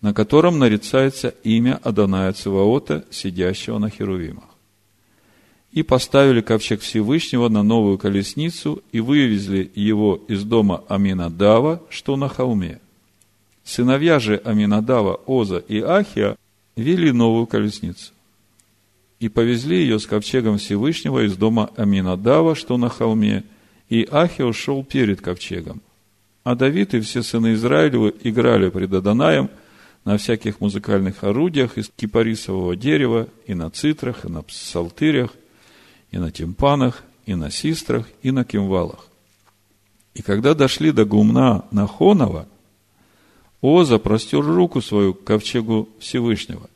на 0.00 0.14
котором 0.14 0.58
нарицается 0.58 1.34
имя 1.44 1.78
Адоная 1.82 2.32
Циваота, 2.32 3.04
сидящего 3.10 3.76
на 3.76 3.90
Херувимах 3.90 4.44
и 5.70 5.82
поставили 5.82 6.40
ковчег 6.40 6.80
Всевышнего 6.80 7.50
на 7.50 7.62
новую 7.62 7.98
колесницу 7.98 8.82
и 8.90 9.00
вывезли 9.00 9.70
его 9.74 10.18
из 10.28 10.44
дома 10.44 10.84
Аминадава, 10.88 11.82
что 11.90 12.16
на 12.16 12.30
холме. 12.30 12.80
Сыновья 13.64 14.18
же 14.18 14.40
Аминадава, 14.46 15.20
Оза 15.26 15.58
и 15.58 15.78
Ахия 15.80 16.38
вели 16.74 17.12
новую 17.12 17.46
колесницу 17.46 18.12
и 19.20 19.28
повезли 19.28 19.80
ее 19.80 19.98
с 19.98 20.06
ковчегом 20.06 20.58
Всевышнего 20.58 21.26
из 21.26 21.36
дома 21.36 21.70
Аминадава, 21.76 22.54
что 22.54 22.76
на 22.76 22.88
холме, 22.88 23.44
и 23.88 24.06
Ахия 24.10 24.46
ушел 24.46 24.84
перед 24.84 25.20
ковчегом. 25.20 25.80
А 26.44 26.54
Давид 26.54 26.94
и 26.94 27.00
все 27.00 27.22
сыны 27.22 27.54
Израилевы 27.54 28.14
играли 28.22 28.70
пред 28.70 28.92
Адонаем 28.92 29.50
на 30.04 30.16
всяких 30.16 30.60
музыкальных 30.60 31.24
орудиях 31.24 31.76
из 31.76 31.90
кипарисового 31.94 32.76
дерева, 32.76 33.28
и 33.46 33.54
на 33.54 33.70
цитрах, 33.70 34.24
и 34.24 34.28
на 34.28 34.42
псалтырях– 34.42 35.30
и 36.10 36.18
на 36.18 36.30
тимпанах, 36.30 37.02
и 37.26 37.34
на 37.34 37.50
систрах, 37.50 38.06
и 38.22 38.30
на 38.30 38.44
кимвалах. 38.44 39.06
И 40.14 40.22
когда 40.22 40.54
дошли 40.54 40.92
до 40.92 41.04
гумна 41.04 41.64
Нахонова, 41.70 42.46
Оза 43.60 43.98
простер 43.98 44.40
руку 44.40 44.80
свою 44.80 45.14
к 45.14 45.24
ковчегу 45.24 45.88
Всевышнего 45.98 46.70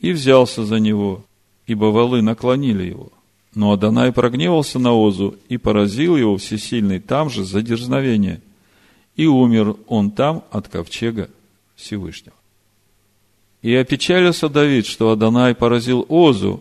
и 0.00 0.12
взялся 0.12 0.64
за 0.64 0.80
него, 0.80 1.22
ибо 1.70 1.84
валы 1.84 2.20
наклонили 2.20 2.82
его. 2.82 3.12
Но 3.54 3.70
Адонай 3.70 4.12
прогневался 4.12 4.80
на 4.80 4.92
Озу 4.92 5.36
и 5.48 5.56
поразил 5.56 6.16
его 6.16 6.36
всесильный 6.36 6.98
там 6.98 7.30
же 7.30 7.44
за 7.44 7.62
дерзновение, 7.62 8.40
и 9.14 9.26
умер 9.26 9.76
он 9.86 10.10
там 10.10 10.42
от 10.50 10.66
ковчега 10.66 11.30
Всевышнего. 11.76 12.34
И 13.62 13.72
опечалился 13.72 14.48
Давид, 14.48 14.84
что 14.84 15.12
Адонай 15.12 15.54
поразил 15.54 16.04
Озу, 16.08 16.60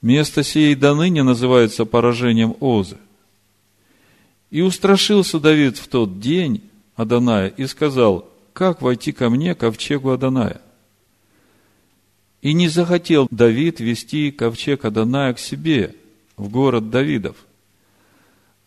Место 0.00 0.44
сей 0.44 0.74
до 0.76 0.94
ныне 0.94 1.22
называется 1.24 1.84
поражением 1.84 2.54
Озы. 2.60 2.96
И 4.50 4.62
устрашился 4.62 5.40
Давид 5.40 5.76
в 5.76 5.88
тот 5.88 6.20
день 6.20 6.62
Аданая 6.96 7.48
и 7.48 7.66
сказал, 7.66 8.30
как 8.54 8.80
войти 8.80 9.12
ко 9.12 9.28
мне, 9.28 9.54
ковчегу 9.54 10.10
Аданая? 10.10 10.62
И 12.40 12.52
не 12.52 12.68
захотел 12.68 13.26
Давид 13.30 13.80
вести 13.80 14.30
ковчег 14.30 14.84
Аданая 14.84 15.34
к 15.34 15.38
себе, 15.38 15.94
в 16.36 16.48
город 16.48 16.90
Давидов, 16.90 17.36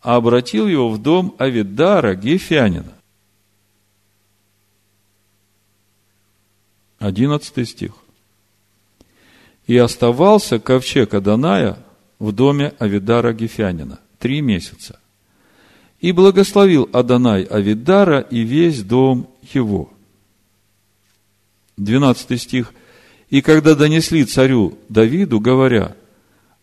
а 0.02 0.16
обратил 0.16 0.68
его 0.68 0.90
в 0.90 1.00
дом 1.00 1.34
Авидара 1.38 2.14
Гефянина. 2.14 2.92
Одиннадцатый 6.98 7.64
стих. 7.66 7.92
И 9.66 9.76
оставался 9.76 10.58
ковчег 10.58 11.14
Аданая 11.14 11.78
в 12.18 12.32
доме 12.32 12.74
Авидара 12.78 13.32
Гефянина 13.32 13.98
три 14.22 14.40
месяца. 14.40 15.00
И 16.00 16.12
благословил 16.12 16.88
Адонай 16.92 17.42
Авидара 17.42 18.20
и 18.20 18.40
весь 18.42 18.82
дом 18.82 19.28
его. 19.52 19.92
Двенадцатый 21.76 22.38
стих. 22.38 22.72
И 23.32 23.40
когда 23.40 23.74
донесли 23.74 24.24
царю 24.24 24.78
Давиду, 24.88 25.40
говоря, 25.40 25.96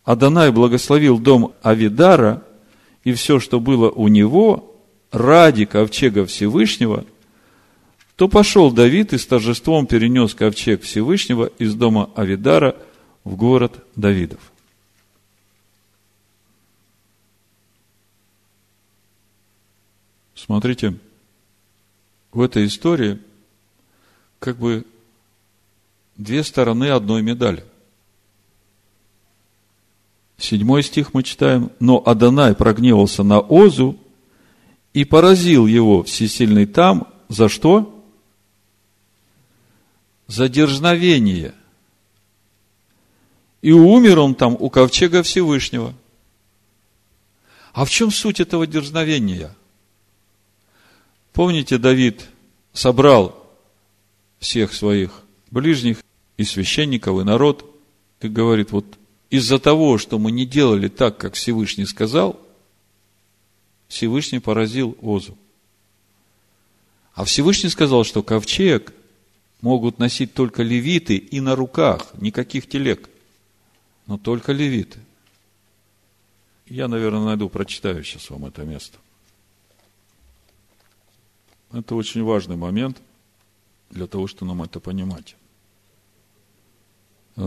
Адонай 0.04 0.50
благословил 0.50 1.18
дом 1.18 1.52
Авидара 1.60 2.42
и 3.02 3.12
все, 3.12 3.40
что 3.40 3.60
было 3.60 3.90
у 3.90 4.08
него, 4.08 4.76
ради 5.10 5.64
ковчега 5.64 6.24
Всевышнего, 6.24 7.04
то 8.14 8.28
пошел 8.28 8.70
Давид 8.70 9.12
и 9.12 9.18
с 9.18 9.26
торжеством 9.26 9.86
перенес 9.86 10.32
ковчег 10.34 10.82
Всевышнего 10.82 11.50
из 11.58 11.74
дома 11.74 12.08
Авидара– 12.14 12.76
в 13.24 13.36
город 13.36 13.84
Давидов. 13.96 14.40
Смотрите, 20.34 20.96
в 22.32 22.40
этой 22.40 22.66
истории 22.66 23.20
как 24.38 24.56
бы 24.56 24.86
две 26.16 26.42
стороны 26.44 26.90
одной 26.90 27.22
медали. 27.22 27.64
Седьмой 30.36 30.82
стих 30.82 31.12
мы 31.12 31.22
читаем, 31.22 31.70
но 31.80 32.02
Адонай 32.04 32.54
прогневался 32.54 33.22
на 33.22 33.40
Озу 33.40 33.98
и 34.94 35.04
поразил 35.04 35.66
его 35.66 36.02
всесильный 36.02 36.66
там, 36.66 37.06
за 37.28 37.48
что? 37.48 38.02
За 40.26 40.48
дерзновение– 40.48 41.54
и 43.62 43.72
умер 43.72 44.18
он 44.18 44.34
там 44.34 44.56
у 44.58 44.70
ковчега 44.70 45.22
Всевышнего. 45.22 45.94
А 47.72 47.84
в 47.84 47.90
чем 47.90 48.10
суть 48.10 48.40
этого 48.40 48.66
дерзновения? 48.66 49.54
Помните, 51.32 51.78
Давид 51.78 52.26
собрал 52.72 53.36
всех 54.38 54.72
своих 54.72 55.22
ближних 55.50 56.02
и 56.36 56.44
священников, 56.44 57.20
и 57.20 57.24
народ, 57.24 57.64
и 58.20 58.28
говорит, 58.28 58.72
вот 58.72 58.86
из-за 59.30 59.58
того, 59.58 59.98
что 59.98 60.18
мы 60.18 60.30
не 60.30 60.46
делали 60.46 60.88
так, 60.88 61.18
как 61.18 61.34
Всевышний 61.34 61.86
сказал, 61.86 62.40
Всевышний 63.88 64.38
поразил 64.38 64.96
Озу. 65.00 65.36
А 67.14 67.24
Всевышний 67.24 67.70
сказал, 67.70 68.04
что 68.04 68.22
ковчег 68.22 68.92
могут 69.60 69.98
носить 69.98 70.32
только 70.32 70.62
левиты 70.62 71.16
и 71.16 71.40
на 71.40 71.54
руках, 71.56 72.12
никаких 72.14 72.68
телег 72.68 73.10
но 74.10 74.18
только 74.18 74.50
левиты. 74.50 74.98
Я, 76.66 76.88
наверное, 76.88 77.24
найду, 77.24 77.48
прочитаю 77.48 78.02
сейчас 78.02 78.28
вам 78.28 78.44
это 78.44 78.64
место. 78.64 78.98
Это 81.70 81.94
очень 81.94 82.24
важный 82.24 82.56
момент 82.56 83.00
для 83.88 84.08
того, 84.08 84.26
чтобы 84.26 84.48
нам 84.48 84.64
это 84.64 84.80
понимать. 84.80 85.36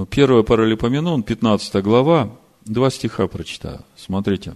Первое 0.10 0.44
Паралипоменон, 0.44 1.24
15 1.24 1.84
глава, 1.84 2.36
два 2.66 2.90
стиха 2.90 3.28
прочитаю. 3.28 3.82
Смотрите. 3.96 4.56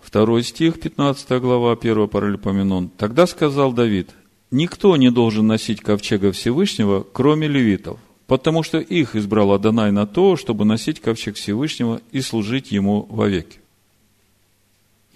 Второй 0.00 0.42
стих, 0.42 0.80
15 0.80 1.40
глава, 1.40 1.72
1 1.72 2.08
Паралипоменон. 2.08 2.88
Тогда 2.88 3.26
сказал 3.26 3.72
Давид, 3.72 4.10
никто 4.50 4.96
не 4.96 5.10
должен 5.10 5.46
носить 5.46 5.80
ковчега 5.80 6.32
Всевышнего, 6.32 7.06
кроме 7.12 7.48
левитов 7.48 7.98
потому 8.28 8.62
что 8.62 8.78
их 8.78 9.16
избрал 9.16 9.52
Адонай 9.52 9.90
на 9.90 10.06
то, 10.06 10.36
чтобы 10.36 10.66
носить 10.66 11.00
ковчег 11.00 11.36
Всевышнего 11.36 12.00
и 12.12 12.20
служить 12.20 12.70
ему 12.70 13.06
вовеки. 13.08 13.58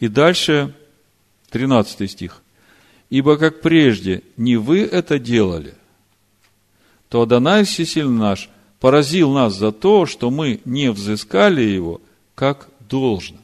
И 0.01 0.09
дальше 0.09 0.75
13 1.51 2.11
стих. 2.11 2.43
Ибо 3.11 3.37
как 3.37 3.61
прежде 3.61 4.23
не 4.39 4.57
вы 4.57 4.81
это 4.81 5.19
делали, 5.19 5.75
то 7.11 7.21
Адонай 7.23 7.65
Всесильный 7.65 8.19
наш 8.19 8.49
поразил 8.83 9.31
нас 9.31 9.55
за 9.55 9.71
то, 9.71 10.07
что 10.07 10.29
мы 10.29 10.61
не 10.65 10.91
взыскали 10.91 11.63
его 11.63 12.01
как 12.35 12.69
должно. 12.81 13.39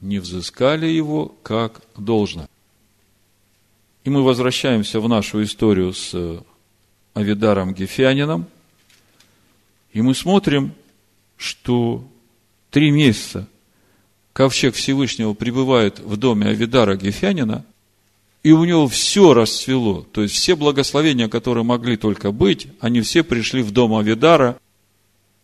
Не 0.00 0.18
взыскали 0.18 0.86
его 0.86 1.34
как 1.42 1.82
должно. 1.94 2.48
И 4.04 4.08
мы 4.08 4.22
возвращаемся 4.22 4.98
в 4.98 5.06
нашу 5.10 5.42
историю 5.42 5.92
с 5.92 6.42
Авидаром 7.12 7.74
Гефянином, 7.74 8.46
и 9.92 10.00
мы 10.00 10.14
смотрим, 10.14 10.72
что 11.36 12.02
три 12.70 12.90
месяца 12.90 13.46
ковчег 14.32 14.74
Всевышнего 14.74 15.34
пребывает 15.34 15.98
в 15.98 16.16
доме 16.16 16.46
Авидара 16.46 16.96
Гефянина, 16.96 17.66
и 18.42 18.52
у 18.52 18.64
него 18.64 18.88
все 18.88 19.34
расцвело. 19.34 20.02
То 20.12 20.22
есть 20.22 20.34
все 20.34 20.56
благословения, 20.56 21.28
которые 21.28 21.64
могли 21.64 21.96
только 21.96 22.32
быть, 22.32 22.68
они 22.80 23.02
все 23.02 23.22
пришли 23.22 23.62
в 23.62 23.70
дом 23.70 23.94
Авидара, 23.94 24.58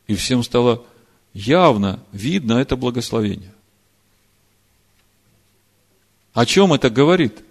и 0.06 0.14
всем 0.14 0.42
стало 0.42 0.84
явно 1.34 2.02
видно 2.12 2.54
это 2.54 2.76
благословение. 2.76 3.52
О 6.32 6.46
чем 6.46 6.72
это 6.72 6.90
говорит? 6.90 7.42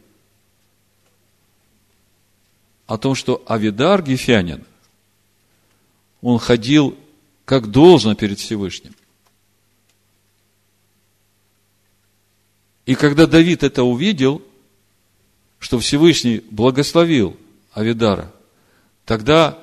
О 2.88 2.98
том, 2.98 3.16
что 3.16 3.44
Авидар 3.48 4.02
Гефянин, 4.02 4.64
он 6.22 6.40
ходил 6.40 6.98
как 7.46 7.70
должно 7.70 8.16
перед 8.16 8.40
Всевышним. 8.40 8.96
И 12.86 12.96
когда 12.96 13.26
Давид 13.28 13.64
это 13.64 13.84
увидел, 13.84 14.42
что 15.66 15.80
Всевышний 15.80 16.44
благословил 16.52 17.36
Авидара, 17.74 18.32
тогда 19.04 19.58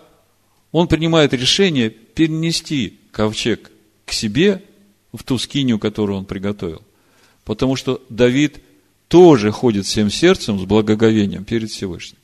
он 0.72 0.88
принимает 0.88 1.32
решение 1.32 1.90
перенести 1.90 2.98
ковчег 3.12 3.70
к 4.04 4.10
себе 4.10 4.64
в 5.12 5.22
ту 5.22 5.38
скинию, 5.38 5.78
которую 5.78 6.18
он 6.18 6.24
приготовил. 6.24 6.82
Потому 7.44 7.76
что 7.76 8.02
Давид 8.08 8.58
тоже 9.06 9.52
ходит 9.52 9.86
всем 9.86 10.10
сердцем 10.10 10.58
с 10.58 10.64
благоговением 10.64 11.44
перед 11.44 11.70
Всевышним. 11.70 12.18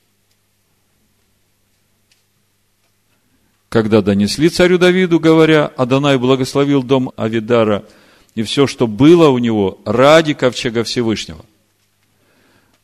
Когда 3.69 4.01
донесли 4.01 4.49
царю 4.49 4.77
Давиду, 4.77 5.21
говоря, 5.21 5.67
Адонай 5.67 6.17
благословил 6.17 6.83
дом 6.83 7.13
Авидара– 7.15 7.85
и 8.35 8.43
все, 8.43 8.67
что 8.67 8.87
было 8.87 9.29
у 9.29 9.37
него, 9.37 9.79
ради 9.85 10.33
ковчега 10.33 10.83
Всевышнего. 10.83 11.45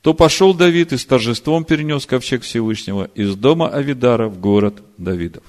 То 0.05 0.13
пошел 0.13 0.53
Давид 0.53 0.93
и 0.93 0.97
с 0.97 1.05
торжеством 1.07 1.65
перенес 1.65 2.05
ковчег 2.05 2.43
Всевышнего 2.43 3.05
из 3.15 3.35
дома 3.35 3.69
Авидара 3.69 4.29
в 4.29 4.39
город 4.39 4.83
Давидов. 4.99 5.43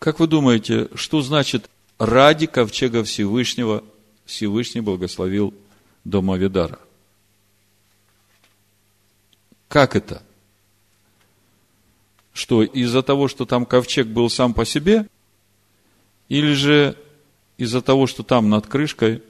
Как 0.00 0.18
вы 0.18 0.26
думаете, 0.26 0.88
что 0.96 1.22
значит 1.22 1.70
ради 1.96 2.46
ковчега 2.46 3.04
Всевышнего 3.04 3.84
Всевышний 4.24 4.80
благословил 4.80 5.54
дом 6.02 6.32
Авидара? 6.32 6.80
Как 9.68 9.94
это? 9.94 10.20
Что 12.32 12.64
из-за 12.64 13.04
того, 13.04 13.28
что 13.28 13.44
там 13.44 13.64
ковчег 13.64 14.08
был 14.08 14.28
сам 14.28 14.54
по 14.54 14.64
себе, 14.64 15.06
или 16.28 16.52
же 16.54 16.96
из-за 17.58 17.80
того, 17.80 18.08
что 18.08 18.24
там 18.24 18.50
над 18.50 18.66
крышкой 18.66 19.22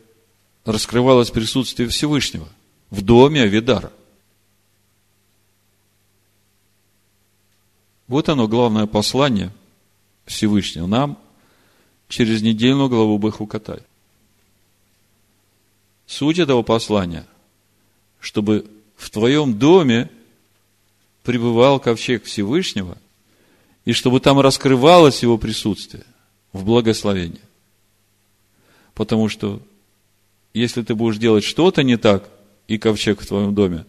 раскрывалось 0.65 1.31
присутствие 1.31 1.91
Всевышнего 1.91 2.49
в 2.91 3.03
доме 3.03 3.43
Авидара. 3.43 3.93
Вот 8.07 8.29
оно 8.29 8.49
главное 8.49 8.87
послание 8.87 9.53
Всевышнего 10.25 10.87
нам 10.87 11.19
через 12.09 12.43
недельную 12.43 12.89
главу 12.89 13.19
Бахукатай. 13.19 13.81
Суть 16.07 16.39
этого 16.39 16.63
послания, 16.63 17.27
чтобы 18.19 18.67
в 18.97 19.11
твоем 19.11 19.59
доме 19.59 20.11
пребывал 21.23 21.79
ковчег 21.79 22.25
Всевышнего, 22.25 22.97
и 23.85 23.93
чтобы 23.93 24.21
там 24.21 24.41
раскрывалось 24.41 25.23
его 25.23 25.37
присутствие 25.37 26.05
в 26.53 26.65
благословении. 26.65 27.41
Потому 28.95 29.29
что 29.29 29.63
если 30.55 30.83
ты 30.83 30.95
будешь 30.95 31.19
делать 31.19 31.45
что-то 31.45 31.83
не 31.83 31.99
так, 31.99 32.31
и 32.69 32.79
ковчег 32.79 33.21
в 33.21 33.27
твоем 33.27 33.55
доме, 33.55 33.85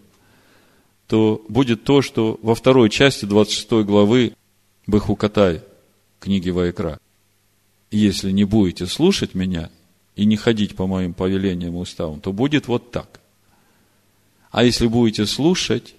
то 1.07 1.43
будет 1.47 1.83
то, 1.83 2.01
что 2.01 2.39
во 2.41 2.55
второй 2.55 2.89
части 2.89 3.25
26 3.25 3.85
главы 3.85 4.33
Бахукатай, 4.87 5.61
книги 6.19 6.49
Вайкра. 6.49 6.99
Если 7.91 8.31
не 8.31 8.43
будете 8.43 8.87
слушать 8.87 9.35
меня 9.35 9.69
и 10.15 10.25
не 10.25 10.35
ходить 10.35 10.75
по 10.75 10.87
моим 10.87 11.13
повелениям 11.13 11.75
и 11.75 11.79
уставам, 11.79 12.19
то 12.19 12.33
будет 12.33 12.67
вот 12.67 12.91
так. 12.91 13.19
А 14.51 14.63
если 14.63 14.87
будете 14.87 15.25
слушать, 15.27 15.93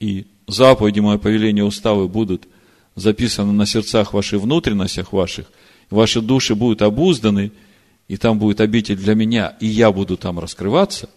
и 0.00 0.26
заповеди 0.48 1.00
мои 1.00 1.18
повеления 1.18 1.64
уставы 1.64 2.08
будут 2.08 2.48
записаны 2.96 3.52
на 3.52 3.66
сердцах 3.66 4.12
ваших, 4.12 4.40
внутренностях 4.42 5.12
ваших, 5.12 5.46
ваши 5.90 6.20
души 6.20 6.54
будут 6.54 6.82
обузданы– 6.82 7.52
и 8.08 8.16
там 8.16 8.38
будет 8.38 8.60
обитель 8.60 8.96
для 8.96 9.14
меня, 9.14 9.56
и 9.60 9.66
я 9.66 9.90
буду 9.90 10.16
там 10.16 10.38
раскрываться, 10.38 11.08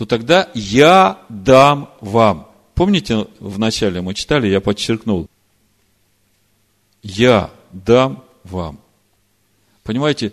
то 0.00 0.06
тогда 0.06 0.48
я 0.54 1.18
дам 1.28 1.90
вам. 2.00 2.48
Помните, 2.74 3.26
в 3.38 3.58
начале 3.58 4.00
мы 4.00 4.14
читали, 4.14 4.48
я 4.48 4.62
подчеркнул, 4.62 5.28
я 7.02 7.50
дам 7.70 8.24
вам. 8.44 8.80
Понимаете, 9.82 10.32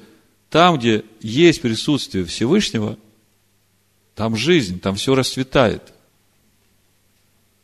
там, 0.50 0.78
где 0.78 1.04
есть 1.20 1.62
присутствие 1.62 2.24
Всевышнего, 2.24 2.98
там 4.16 4.38
жизнь, 4.38 4.80
там 4.80 4.96
все 4.96 5.14
расцветает. 5.16 5.92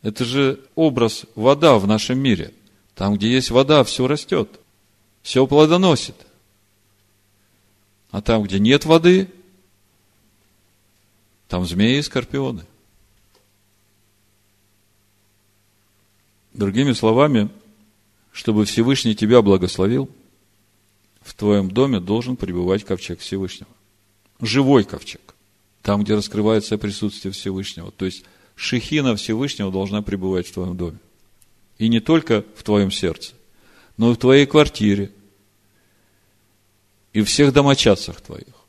Это 0.01 0.25
же 0.25 0.59
образ 0.75 1.23
вода 1.35 1.77
в 1.79 1.87
нашем 1.87 2.19
мире. 2.19 2.53
Там, 2.95 3.15
где 3.15 3.31
есть 3.31 3.49
вода, 3.49 3.81
все 3.85 4.07
растет, 4.07 4.49
все 5.21 5.47
плодоносит– 5.47 6.17
а 8.13 8.21
там, 8.21 8.43
где 8.43 8.59
нет 8.59 8.85
воды, 8.85 9.27
там 11.53 11.67
змеи 11.67 11.99
и 11.99 12.01
скорпионы. 12.01 12.65
Другими 16.51 16.93
словами, 16.93 17.47
чтобы 18.31 18.65
Всевышний 18.65 19.13
тебя 19.13 19.43
благословил, 19.43 20.09
в 21.21 21.35
твоем 21.35 21.69
доме 21.69 21.99
должен 21.99 22.37
пребывать 22.37 22.83
ковчег 22.83 23.19
Всевышнего. 23.19 23.69
Живой 24.41 24.83
ковчег. 24.83 25.35
Там, 25.83 26.03
где 26.03 26.15
раскрывается 26.15 26.79
присутствие 26.79 27.31
Всевышнего. 27.31 27.91
То 27.91 28.05
есть, 28.05 28.23
шехина 28.55 29.15
Всевышнего 29.15 29.71
должна 29.71 30.01
пребывать 30.01 30.47
в 30.47 30.53
твоем 30.53 30.75
доме. 30.75 30.97
И 31.77 31.87
не 31.87 31.99
только 31.99 32.43
в 32.55 32.63
твоем 32.63 32.89
сердце, 32.89 33.35
но 33.97 34.09
и 34.09 34.15
в 34.15 34.17
твоей 34.17 34.47
квартире, 34.47 35.11
и 37.11 37.21
в 37.21 37.27
всех 37.27 37.53
домочадцах 37.53 38.21
твоих. 38.21 38.62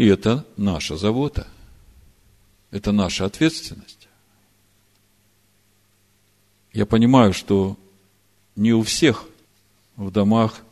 И 0.00 0.06
это 0.06 0.46
наша 0.56 0.96
забота. 0.96 1.46
Это 2.70 2.90
наша 2.90 3.26
ответственность. 3.26 4.08
Я 6.72 6.86
понимаю, 6.86 7.34
что 7.34 7.76
не 8.56 8.72
у 8.72 8.80
всех 8.82 9.26
в 9.96 10.10
домах 10.10 10.62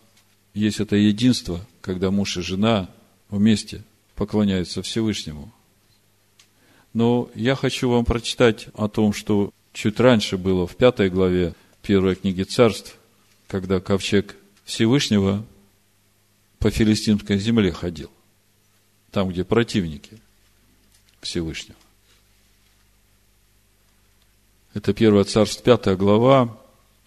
есть 0.54 0.80
это 0.80 0.96
единство, 0.96 1.60
когда 1.82 2.10
муж 2.10 2.38
и 2.38 2.40
жена 2.40 2.88
вместе 3.28 3.84
поклоняются 4.14 4.80
Всевышнему. 4.80 5.52
Но 6.94 7.28
я 7.34 7.54
хочу 7.54 7.90
вам 7.90 8.06
прочитать 8.06 8.68
о 8.72 8.88
том, 8.88 9.12
что 9.12 9.52
чуть 9.74 10.00
раньше 10.00 10.38
было 10.38 10.66
в 10.66 10.74
пятой 10.74 11.10
главе 11.10 11.54
первой 11.82 12.14
книги 12.14 12.44
царств, 12.44 12.96
когда 13.46 13.78
ковчег 13.78 14.36
Всевышнего 14.64 15.44
по 16.60 16.70
филистимской 16.70 17.38
земле 17.38 17.72
ходил, 17.72 18.10
там, 19.10 19.30
где 19.30 19.44
противники 19.44 20.18
Всевышнего. 21.20 21.78
Это 24.74 24.92
первое 24.92 25.24
царство, 25.24 25.64
пятая 25.64 25.96
глава, 25.96 26.56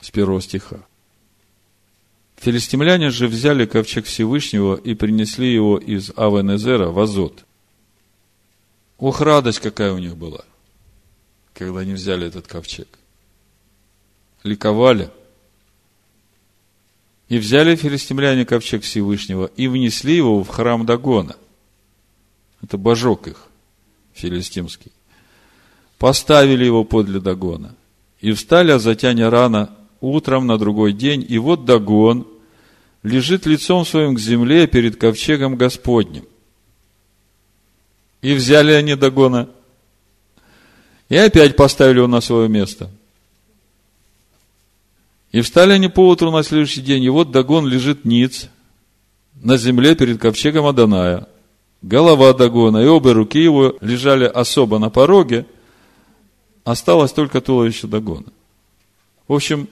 с 0.01 0.11
первого 0.11 0.41
стиха. 0.41 0.79
Филистимляне 2.37 3.11
же 3.11 3.27
взяли 3.27 3.65
ковчег 3.65 4.05
Всевышнего 4.05 4.75
и 4.75 4.95
принесли 4.95 5.53
его 5.53 5.77
из 5.77 6.11
Авенезера 6.15 6.87
в 6.87 6.99
Азот. 6.99 7.45
Ох, 8.97 9.21
радость 9.21 9.59
какая 9.59 9.93
у 9.93 9.99
них 9.99 10.17
была, 10.17 10.43
когда 11.53 11.81
они 11.81 11.93
взяли 11.93 12.27
этот 12.27 12.47
ковчег 12.47 12.87
ликовали. 14.43 15.09
И 17.29 17.37
взяли 17.37 17.75
филистимляне 17.75 18.45
ковчег 18.45 18.83
Всевышнего 18.83 19.49
и 19.55 19.67
внесли 19.67 20.15
его 20.15 20.43
в 20.43 20.49
храм 20.49 20.85
Дагона. 20.85 21.37
Это 22.62 22.78
божок 22.78 23.28
их, 23.28 23.47
филистимский. 24.13 24.91
Поставили 25.97 26.65
его 26.65 26.84
подле 26.84 27.19
Дагона. 27.19 27.76
И 28.19 28.32
встали, 28.32 28.71
а 28.71 28.80
затяня 28.80 29.30
рано 29.30 29.76
утром 30.00 30.47
на 30.47 30.58
другой 30.58 30.93
день, 30.93 31.26
и 31.28 31.38
вот 31.38 31.65
Дагон 31.65 32.28
лежит 33.04 33.45
лицом 33.45 33.86
своим 33.86 34.15
к 34.15 34.19
земле 34.19 34.67
перед 34.67 34.95
ковчегом 34.95 35.56
Господним. 35.56 36.26
И 38.21 38.34
взяли 38.34 38.71
они 38.74 38.95
Дагона, 38.95 39.50
и 41.10 41.15
опять 41.15 41.56
поставили 41.56 41.97
его 41.97 42.08
на 42.08 42.21
свое 42.21 42.47
место. 42.47 42.91
И 45.32 45.41
встали 45.41 45.74
они 45.74 45.88
поутру 45.88 46.30
на 46.32 46.43
следующий 46.43 46.82
день, 46.82 47.04
и 47.04 47.10
вот 47.10 47.32
Дагон 47.32 47.67
лежит 47.67 48.06
ниц 48.06 48.50
на 49.36 49.58
земле 49.58 49.95
перед 49.95 50.19
ковчегом 50.19 50.65
Аданая. 50.67 51.28
Голова 51.82 52.34
Дагона 52.34 52.78
и 52.78 52.86
обе 52.86 53.12
руки 53.12 53.39
его 53.41 53.76
лежали 53.82 54.26
особо 54.26 54.78
на 54.78 54.89
пороге, 54.89 55.48
осталось 56.63 57.12
только 57.12 57.41
туловище 57.41 57.88
Дагона. 57.88 58.32
В 59.28 59.34
общем, 59.34 59.67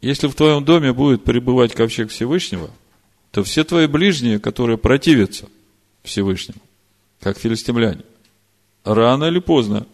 если 0.00 0.26
в 0.26 0.34
твоем 0.34 0.64
доме 0.64 0.92
будет 0.92 1.22
пребывать 1.22 1.72
ковчег 1.72 2.10
Всевышнего, 2.10 2.70
то 3.30 3.44
все 3.44 3.62
твои 3.64 3.86
ближние, 3.86 4.40
которые 4.40 4.76
противятся 4.76 5.48
Всевышнему, 6.02 6.60
как 7.20 7.38
филистимляне, 7.38 8.02
рано 8.84 9.24
или 9.24 9.38
поздно 9.38 9.86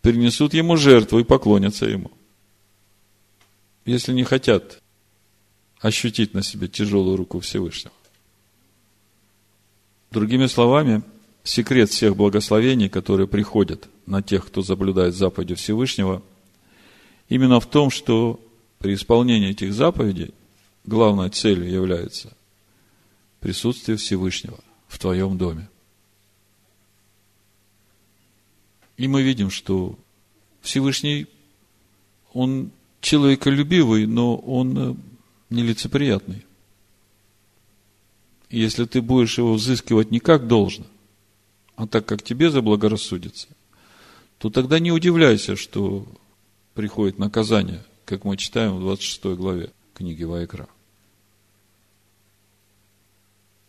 принесут 0.00 0.54
ему 0.54 0.76
жертву 0.76 1.18
и 1.18 1.24
поклонятся 1.24 1.86
ему. 1.86 2.10
Если 3.84 4.12
не 4.12 4.24
хотят 4.24 4.80
ощутить 5.80 6.34
на 6.34 6.42
себе 6.42 6.68
тяжелую 6.68 7.16
руку 7.16 7.40
Всевышнего. 7.40 7.92
Другими 10.10 10.46
словами, 10.46 11.02
секрет 11.44 11.90
всех 11.90 12.16
благословений, 12.16 12.88
которые 12.88 13.26
приходят 13.26 13.88
на 14.06 14.22
тех, 14.22 14.46
кто 14.46 14.62
соблюдает 14.62 15.14
заповеди 15.14 15.54
Всевышнего, 15.54 16.22
именно 17.28 17.60
в 17.60 17.66
том, 17.66 17.90
что 17.90 18.40
при 18.78 18.94
исполнении 18.94 19.50
этих 19.50 19.72
заповедей 19.74 20.32
главной 20.84 21.30
целью 21.30 21.70
является 21.70 22.36
присутствие 23.40 23.98
Всевышнего 23.98 24.58
в 24.86 24.98
твоем 24.98 25.36
доме. 25.36 25.68
И 28.96 29.06
мы 29.06 29.22
видим, 29.22 29.50
что 29.50 29.96
Всевышний, 30.60 31.26
он 32.32 32.70
человеколюбивый, 33.00 34.06
но 34.06 34.36
он 34.36 34.78
э, 34.78 34.94
нелицеприятный. 35.50 36.44
Если 38.50 38.84
ты 38.84 39.02
будешь 39.02 39.38
его 39.38 39.54
взыскивать 39.54 40.10
не 40.10 40.20
как 40.20 40.46
должно, 40.46 40.86
а 41.76 41.86
так, 41.86 42.06
как 42.06 42.22
тебе 42.22 42.50
заблагорассудится, 42.50 43.48
то 44.38 44.50
тогда 44.50 44.78
не 44.78 44.90
удивляйся, 44.90 45.56
что 45.56 46.06
приходит 46.74 47.18
наказание 47.18 47.84
как 48.08 48.24
мы 48.24 48.38
читаем 48.38 48.76
в 48.76 48.80
26 48.80 49.36
главе 49.36 49.70
книги 49.92 50.24
Вайкра. 50.24 50.66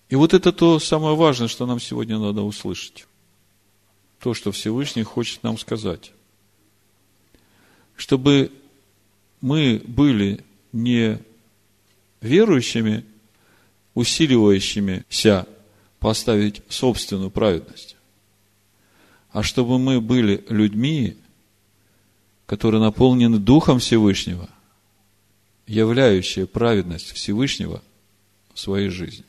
И 0.08 0.16
вот 0.16 0.34
это 0.34 0.54
то 0.54 0.80
самое 0.80 1.14
важное, 1.18 1.50
что 1.50 1.66
нам 1.66 1.82
сегодня 1.82 2.18
надо 2.18 2.42
услышать. 2.44 3.06
То, 4.20 4.34
что 4.34 4.54
Всевышний 4.54 5.04
хочет 5.04 5.44
нам 5.44 5.58
сказать. 5.58 6.14
Чтобы 7.98 8.50
мы 9.42 9.84
были 9.86 10.46
не 10.72 11.20
верующими, 12.22 13.04
усиливающимися 14.00 15.46
поставить 16.00 16.62
собственную 16.70 17.30
праведность, 17.30 17.98
а 19.32 19.44
чтобы 19.44 19.78
мы 19.78 20.00
были 20.00 20.44
людьми, 20.50 21.18
которые 22.46 22.82
наполнены 22.82 23.38
Духом 23.38 23.80
Всевышнего, 23.80 24.50
являющие 25.68 26.48
праведность 26.48 27.12
Всевышнего 27.12 27.82
в 28.54 28.60
своей 28.60 28.90
жизни. 28.90 29.26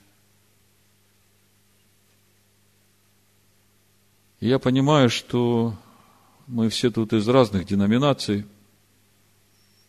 я 4.40 4.59
понимаю, 4.59 5.11
что 5.11 5.74
мы 6.46 6.70
все 6.70 6.90
тут 6.90 7.12
из 7.12 7.28
разных 7.28 7.66
деноминаций, 7.66 8.46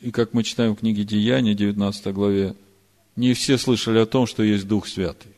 и 0.02 0.12
как 0.12 0.34
мы 0.34 0.44
читаем 0.44 0.76
в 0.76 0.80
книге 0.80 1.04
Деяния, 1.06 1.54
19 1.54 2.14
главе, 2.14 2.56
не 3.16 3.34
все 3.34 3.58
слышали 3.58 4.00
о 4.00 4.06
том, 4.06 4.26
что 4.26 4.44
есть 4.44 4.68
Дух 4.68 4.88
Святый. 4.88 5.32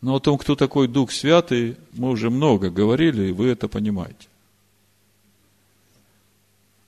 Но 0.00 0.16
о 0.16 0.20
том, 0.20 0.38
кто 0.38 0.54
такой 0.54 0.88
Дух 0.88 1.12
Святый, 1.12 1.76
мы 1.92 2.10
уже 2.10 2.30
много 2.30 2.70
говорили, 2.70 3.28
и 3.28 3.32
вы 3.32 3.48
это 3.48 3.68
понимаете. 3.68 4.28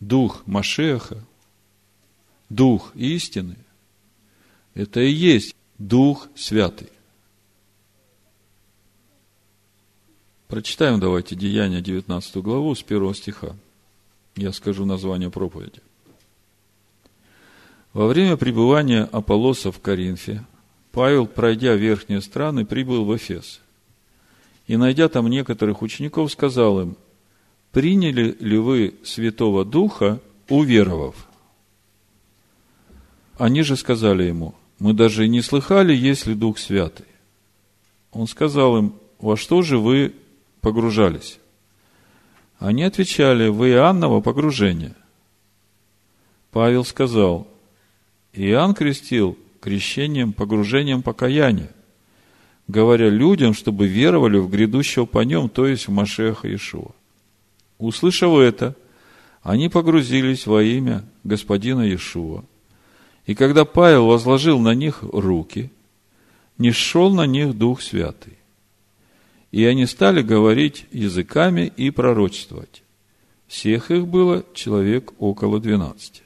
Дух 0.01 0.43
Машеха, 0.47 1.23
Дух 2.49 2.93
истины, 2.95 3.57
это 4.75 5.01
и 5.01 5.11
есть 5.11 5.57
Дух 5.79 6.29
Святый. 6.37 6.89
Прочитаем 10.49 11.01
давайте 11.01 11.35
Деяния 11.35 11.81
19 11.81 12.37
главу 12.37 12.75
с 12.75 12.83
1 12.83 13.15
стиха. 13.15 13.57
Я 14.37 14.53
скажу 14.53 14.85
название 14.85 15.31
проповеди. 15.31 15.81
Во 17.97 18.09
время 18.09 18.37
пребывания 18.37 19.09
Аполлоса 19.11 19.73
в 19.73 19.81
Коринфе, 19.81 20.45
Павел, 20.93 21.27
пройдя 21.27 21.77
верхние 21.77 22.21
страны, 22.21 22.67
прибыл 22.67 23.07
в 23.07 23.17
Эфес. 23.17 23.63
И, 24.67 24.77
найдя 24.77 25.09
там 25.09 25.29
некоторых 25.29 25.81
учеников, 25.81 26.31
сказал 26.31 26.79
им, 26.83 26.99
приняли 27.73 28.37
ли 28.39 28.59
вы 28.59 28.97
Святого 29.03 29.65
Духа, 29.65 30.21
уверовав? 30.51 31.27
Они 33.39 33.63
же 33.63 33.77
сказали 33.77 34.25
ему, 34.25 34.55
мы 34.79 34.93
даже 34.93 35.27
не 35.27 35.41
слыхали, 35.41 35.95
есть 35.95 36.27
ли 36.27 36.35
Дух 36.35 36.59
Святый. 36.59 37.07
Он 38.13 38.27
сказал 38.27 38.77
им, 38.77 38.93
во 39.19 39.39
что 39.39 39.63
же 39.63 39.79
вы 39.79 40.15
погружались? 40.61 41.39
Они 42.59 42.83
отвечали, 42.83 43.49
в 43.49 43.67
Иоанново 43.67 44.21
погружение. 44.21 44.95
Павел 46.51 46.85
сказал, 46.85 47.49
Иоанн 48.37 48.75
крестил 48.75 49.39
крещением, 49.61 50.33
погружением 50.33 51.03
покаяния, 51.03 51.71
говоря 52.69 53.09
людям, 53.09 53.55
чтобы 53.55 53.87
веровали 53.87 54.37
в 54.39 54.51
грядущего 54.51 55.07
по 55.07 55.21
нем, 55.21 55.49
то 55.49 55.67
есть 55.67 55.89
в 55.89 55.91
Машеха 55.91 56.47
Иешуа. 56.47 56.93
Услышав 57.79 58.39
это, 58.39 58.77
они 59.43 59.69
погрузились 59.69 60.47
во 60.47 60.63
имя 60.63 61.05
господина 61.25 61.83
Иешуа. 61.83 62.45
И 63.25 63.35
когда 63.35 63.65
Павел 63.65 64.07
возложил 64.07 64.59
на 64.59 64.75
них 64.75 64.99
руки, 65.03 65.71
не 66.59 66.73
шел 66.73 67.13
на 67.13 67.27
них 67.27 67.55
Дух 67.55 67.81
Святый. 67.81 68.35
И 69.51 69.65
они 69.65 69.87
стали 69.87 70.23
говорить 70.23 70.87
языками 70.93 71.73
и 71.77 71.91
пророчествовать. 71.91 72.83
Всех 73.47 73.91
их 73.91 74.07
было 74.07 74.45
человек 74.55 75.13
около 75.19 75.61
двенадцати. 75.61 76.26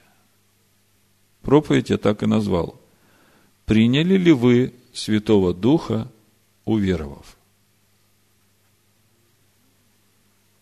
Проповедь 1.41 1.89
я 1.89 1.97
так 1.97 2.23
и 2.23 2.27
назвал. 2.27 2.79
Приняли 3.65 4.17
ли 4.17 4.31
вы 4.31 4.73
Святого 4.93 5.53
Духа, 5.53 6.11
уверовав? 6.65 7.37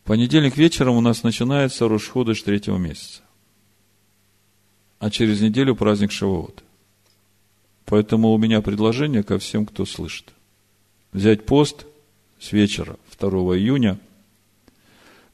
Понедельник 0.03 0.57
вечером 0.57 0.95
у 0.95 1.01
нас 1.01 1.23
начинается 1.23 1.87
Рошходыш 1.87 2.41
третьего 2.41 2.77
месяца. 2.77 3.21
А 4.97 5.09
через 5.11 5.39
неделю 5.39 5.75
праздник 5.75 6.11
Шавуот. 6.11 6.63
Поэтому 7.85 8.31
у 8.31 8.37
меня 8.37 8.61
предложение 8.61 9.23
ко 9.23 9.37
всем, 9.37 9.65
кто 9.65 9.85
слышит. 9.85 10.33
Взять 11.11 11.45
пост 11.45 11.85
с 12.39 12.51
вечера 12.51 12.97
2 13.19 13.29
июня 13.57 13.99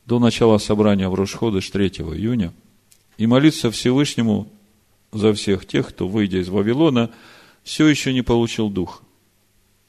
до 0.05 0.19
начала 0.19 0.57
собрания 0.57 1.09
в 1.09 1.15
Рошходыш 1.15 1.69
3 1.69 1.87
июня 1.87 2.53
и 3.17 3.27
молиться 3.27 3.71
Всевышнему 3.71 4.49
за 5.15 5.33
всех 5.33 5.65
тех, 5.65 5.89
кто, 5.89 6.07
выйдя 6.07 6.39
из 6.39 6.49
Вавилона, 6.49 7.11
все 7.63 7.87
еще 7.87 8.13
не 8.13 8.21
получил 8.21 8.69
дух, 8.69 9.01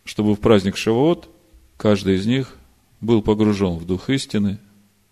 чтобы 0.05 0.35
в 0.35 0.41
праздник 0.41 0.77
Шавуот 0.77 1.29
каждый 1.77 2.16
из 2.16 2.27
них 2.27 2.57
был 3.01 3.22
погружен 3.22 3.77
в 3.77 3.85
дух 3.85 4.09
истины, 4.09 4.59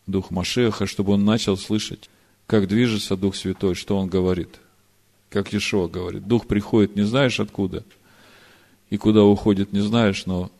Дух 0.07 0.31
Машеха, 0.31 0.87
чтобы 0.87 1.15
он 1.15 1.25
начал 1.25 1.57
слышать, 1.57 2.11
как 2.47 2.69
движется 2.69 3.17
Дух 3.17 3.37
Святой, 3.37 3.75
что 3.75 3.97
он 3.97 4.09
говорит. 4.09 4.61
Как 5.31 5.53
Ешо 5.53 5.89
говорит. 5.89 6.27
Дух 6.27 6.47
приходит, 6.47 6.95
не 6.95 7.03
знаешь 7.03 7.41
откуда, 7.41 7.85
и 8.91 8.97
куда 8.97 9.25
уходит, 9.25 9.73
не 9.73 9.81
знаешь, 9.81 10.27
но 10.27 10.51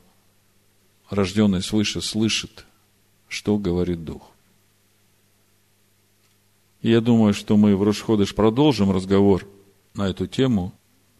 рожденный 1.11 1.63
свыше 1.63 2.01
слышит, 2.01 2.65
что 3.29 3.59
говорит 3.59 4.05
Дух. 4.05 4.31
Я 6.85 7.01
думаю, 7.01 7.35
что 7.35 7.57
мы 7.57 7.75
в 7.75 7.83
Рошходыш 7.83 8.33
продолжим 8.33 8.93
разговор 8.93 9.45
на 9.95 10.09
эту 10.09 10.29
тему, 10.29 10.73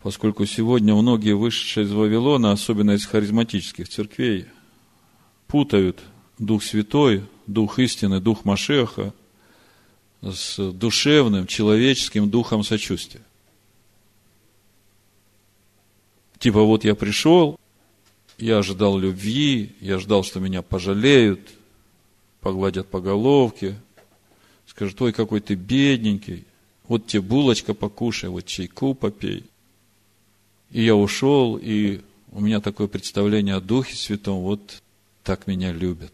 Поскольку 0.05 0.45
сегодня 0.45 0.95
многие 0.95 1.35
вышедшие 1.35 1.87
из 1.87 1.93
Вавилона, 1.93 2.53
особенно 2.53 2.91
из 2.91 3.07
харизматических 3.07 3.89
церквей, 3.89 4.45
путают 5.47 5.99
Дух 6.39 6.63
Святой, 6.63 7.25
Дух 7.47 7.79
истины, 7.79 8.21
Дух 8.21 8.45
Машеха 8.45 9.15
с 10.21 10.59
душевным, 10.73 11.47
человеческим 11.47 12.29
духом 12.29 12.65
сочувствия. 12.65 13.23
Типа 16.39 16.61
вот 16.61 16.85
я 16.85 16.95
пришел, 16.95 17.59
я 18.37 18.59
ожидал 18.59 18.99
любви, 18.99 19.75
я 19.81 19.99
ждал, 19.99 20.23
что 20.23 20.39
меня 20.39 20.61
пожалеют, 20.61 21.49
погладят 22.43 22.89
по 22.91 23.01
головке, 23.01 23.75
скажут, 24.75 25.01
ой, 25.03 25.13
какой 25.13 25.41
ты 25.41 25.55
бедненький, 25.55 26.45
вот 26.89 27.07
тебе 27.07 27.23
булочка 27.23 27.75
покушай, 27.75 28.29
вот 28.29 28.47
чайку 28.47 28.95
попей. 28.95 29.45
И 30.71 30.83
я 30.85 30.97
ушел, 30.97 31.57
и 31.57 32.01
у 32.33 32.41
меня 32.41 32.61
такое 32.61 32.89
представление 32.89 33.55
о 33.55 33.61
Духе 33.61 33.97
Святом, 33.97 34.41
вот 34.41 34.83
так 35.23 35.47
меня 35.47 35.73
любят. 35.73 36.13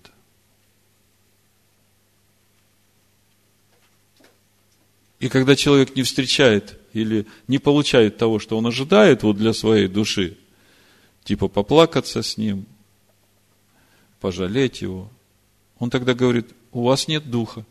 И 5.19 5.29
когда 5.29 5.57
человек 5.57 5.97
не 5.97 6.03
встречает 6.03 6.79
или 6.93 7.27
не 7.47 7.59
получает 7.59 8.17
того, 8.17 8.39
что 8.39 8.57
он 8.57 8.67
ожидает 8.67 9.23
вот 9.23 9.37
для 9.37 9.53
своей 9.53 9.87
души, 9.87 10.37
типа 11.25 11.49
поплакаться 11.49 12.23
с 12.23 12.37
ним, 12.37 12.67
пожалеть 14.21 14.83
его, 14.83 15.11
он 15.79 15.91
тогда 15.91 16.15
говорит, 16.15 16.49
у 16.73 16.85
вас 16.85 17.09
нет 17.09 17.31
духа. 17.31 17.65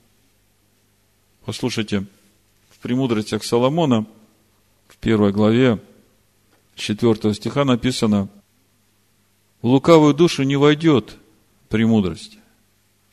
Послушайте, 1.49 2.05
в 2.69 2.77
премудростях 2.77 3.43
Соломона, 3.43 4.05
в 4.87 4.97
первой 4.97 5.31
главе, 5.31 5.81
4 6.75 7.33
стиха 7.33 7.65
написано, 7.65 8.29
в 9.63 9.65
лукавую 9.65 10.13
душу 10.13 10.43
не 10.43 10.57
войдет 10.57 11.17
премудрость 11.67 12.37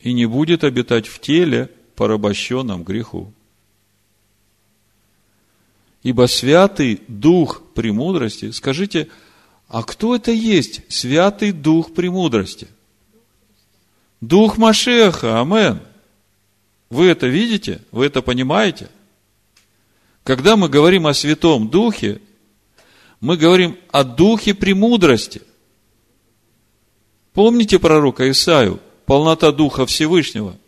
и 0.01 0.13
не 0.13 0.27
будет 0.27 0.63
обитать 0.63 1.07
в 1.07 1.19
теле, 1.19 1.71
порабощенном 1.95 2.83
греху. 2.83 3.33
Ибо 6.03 6.27
святый 6.27 7.01
дух 7.07 7.63
премудрости, 7.73 8.51
скажите, 8.51 9.09
а 9.67 9.81
кто 9.81 10.15
это 10.15 10.31
есть 10.31 10.83
святый 10.89 11.53
дух 11.53 11.91
премудрости? 11.91 12.67
Дух 14.21 14.59
Машеха, 14.59 15.41
амен. 15.41 15.81
Вы 16.89 17.07
это 17.07 17.27
видите? 17.27 17.81
Вы 17.91 18.05
это 18.05 18.21
понимаете? 18.21 18.89
Когда 20.23 20.55
мы 20.55 20.69
говорим 20.69 21.07
о 21.07 21.13
Святом 21.13 21.69
Духе, 21.69 22.21
мы 23.19 23.37
говорим 23.37 23.77
о 23.91 24.03
Духе 24.03 24.53
премудрости. 24.53 25.41
Помните 27.33 27.79
пророка 27.79 28.29
Исаию? 28.29 28.79
Полнота 29.05 29.51
Духа 29.51 29.85
Всевышнего– 29.85 30.57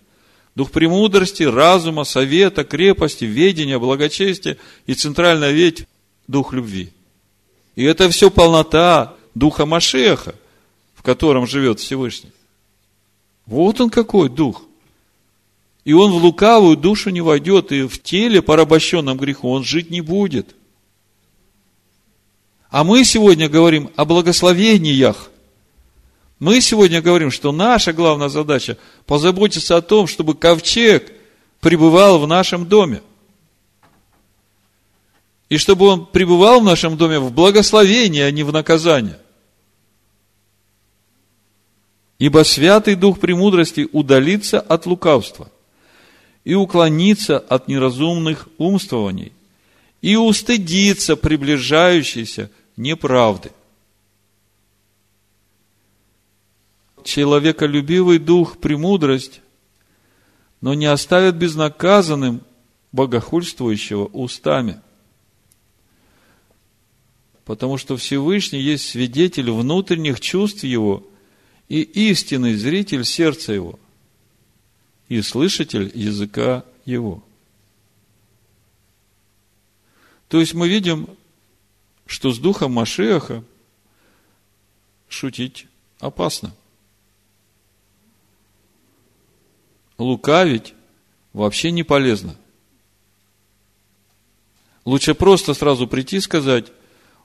Дух 0.59 0.71
премудрости, 0.71 1.43
разума, 1.43 2.03
совета, 2.03 2.65
крепости, 2.65 3.23
ведения, 3.23 3.79
благочестия 3.79 4.57
и 4.85 4.93
центральная 4.93 5.51
ведь– 5.51 5.87
Дух 6.27 6.51
любви. 6.51 6.91
И 7.75 7.83
это 7.85 8.09
все 8.09 8.29
полнота 8.29 9.15
Духа 9.33 9.65
Машеха, 9.65 10.35
в 10.95 11.01
котором 11.01 11.47
живет 11.47 11.79
Всевышний. 11.79 12.31
Вот 13.45 13.79
он 13.79 13.89
какой 13.89 14.27
Дух. 14.27 14.63
И 15.85 15.93
он 15.93 16.11
в 16.11 16.17
лукавую 16.17 16.77
душу 16.77 17.09
не 17.09 17.21
войдет, 17.21 17.71
и 17.71 17.83
в 17.83 18.01
теле, 18.01 18.41
порабощенном 18.41 19.17
греху, 19.17 19.49
он 19.49 19.63
жить 19.63 19.89
не 19.89 20.01
будет. 20.01 20.55
А 22.69 22.83
мы 22.83 23.03
сегодня 23.03 23.49
говорим 23.49 23.89
о 23.95 24.05
благословениях, 24.05 25.31
мы 26.37 26.61
сегодня 26.61 27.01
говорим, 27.01 27.31
что 27.31 27.51
наша 27.51 27.91
главная 27.91 28.29
задача 28.29 28.77
позаботиться 29.05 29.75
о 29.75 29.81
том, 29.81 30.07
чтобы 30.07 30.35
ковчег 30.35 31.11
пребывал 31.59 32.19
в 32.19 32.27
нашем 32.27 32.65
доме. 32.65 33.01
И 35.49 35.57
чтобы 35.57 35.87
он 35.87 36.05
пребывал 36.05 36.61
в 36.61 36.63
нашем 36.63 36.95
доме 36.95 37.19
в 37.19 37.33
благословении, 37.33 38.21
а 38.21 38.31
не 38.31 38.43
в 38.43 38.53
наказании. 38.53 39.15
Ибо 42.19 42.43
Святый 42.43 42.95
Дух 42.95 43.19
премудрости 43.19 43.89
удалится 43.91 44.59
от 44.59 44.85
лукавства 44.85 45.49
и 46.49 46.55
уклонится 46.55 47.37
от 47.37 47.67
неразумных 47.67 48.49
умствований 48.57 49.33
и 50.01 50.15
устыдится 50.15 51.15
приближающейся 51.15 52.49
неправды. 52.75 53.51
человеколюбивый 57.03 58.17
дух 58.17 58.57
премудрость, 58.57 59.41
но 60.59 60.73
не 60.73 60.87
оставит 60.87 61.35
безнаказанным 61.35 62.41
богохульствующего 62.91 64.05
устами. 64.05 64.81
Потому 67.45 67.77
что 67.77 67.95
Всевышний 67.95 68.59
есть 68.59 68.89
свидетель 68.89 69.51
внутренних 69.51 70.19
чувств 70.19 70.63
его 70.63 71.07
и 71.67 71.81
истинный 71.81 72.55
зритель 72.55 73.05
сердца 73.05 73.53
его 73.53 73.79
и 75.09 75.21
слышатель 75.21 75.91
языка 75.93 76.63
его. 76.85 77.23
То 80.29 80.39
есть 80.39 80.53
мы 80.53 80.69
видим, 80.69 81.09
что 82.05 82.31
с 82.31 82.39
духом 82.39 82.71
Машеха 82.71 83.43
шутить 85.09 85.67
опасно. 85.99 86.53
лукавить 89.99 90.73
вообще 91.33 91.69
не 91.71 91.83
полезно. 91.83 92.35
Лучше 94.85 95.13
просто 95.13 95.53
сразу 95.53 95.87
прийти 95.87 96.17
и 96.17 96.21
сказать, 96.21 96.71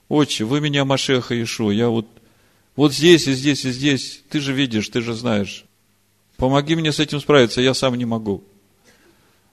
отче, 0.09 0.45
вы 0.45 0.61
меня 0.61 0.85
Машеха 0.85 1.41
Ишу, 1.43 1.71
я 1.71 1.89
вот, 1.89 2.07
вот 2.77 2.93
здесь 2.93 3.27
и 3.27 3.33
здесь 3.33 3.65
и 3.65 3.71
здесь, 3.71 4.23
ты 4.29 4.41
же 4.41 4.53
видишь, 4.53 4.89
ты 4.89 5.01
же 5.01 5.15
знаешь. 5.15 5.65
Помоги 6.37 6.75
мне 6.75 6.93
с 6.93 7.01
этим 7.01 7.21
справиться, 7.21 7.61
я 7.61 7.75
сам 7.75 7.95
не 7.95 8.05
могу. 8.05 8.43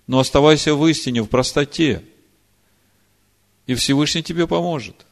Но 0.08 0.20
оставайся 0.20 0.76
в 0.76 0.86
истине, 0.88 1.22
в 1.22 1.28
простоте. 1.28 2.04
И 3.68 3.76
Всевышний 3.76 4.24
тебе 4.24 4.48
поможет. 4.48 5.06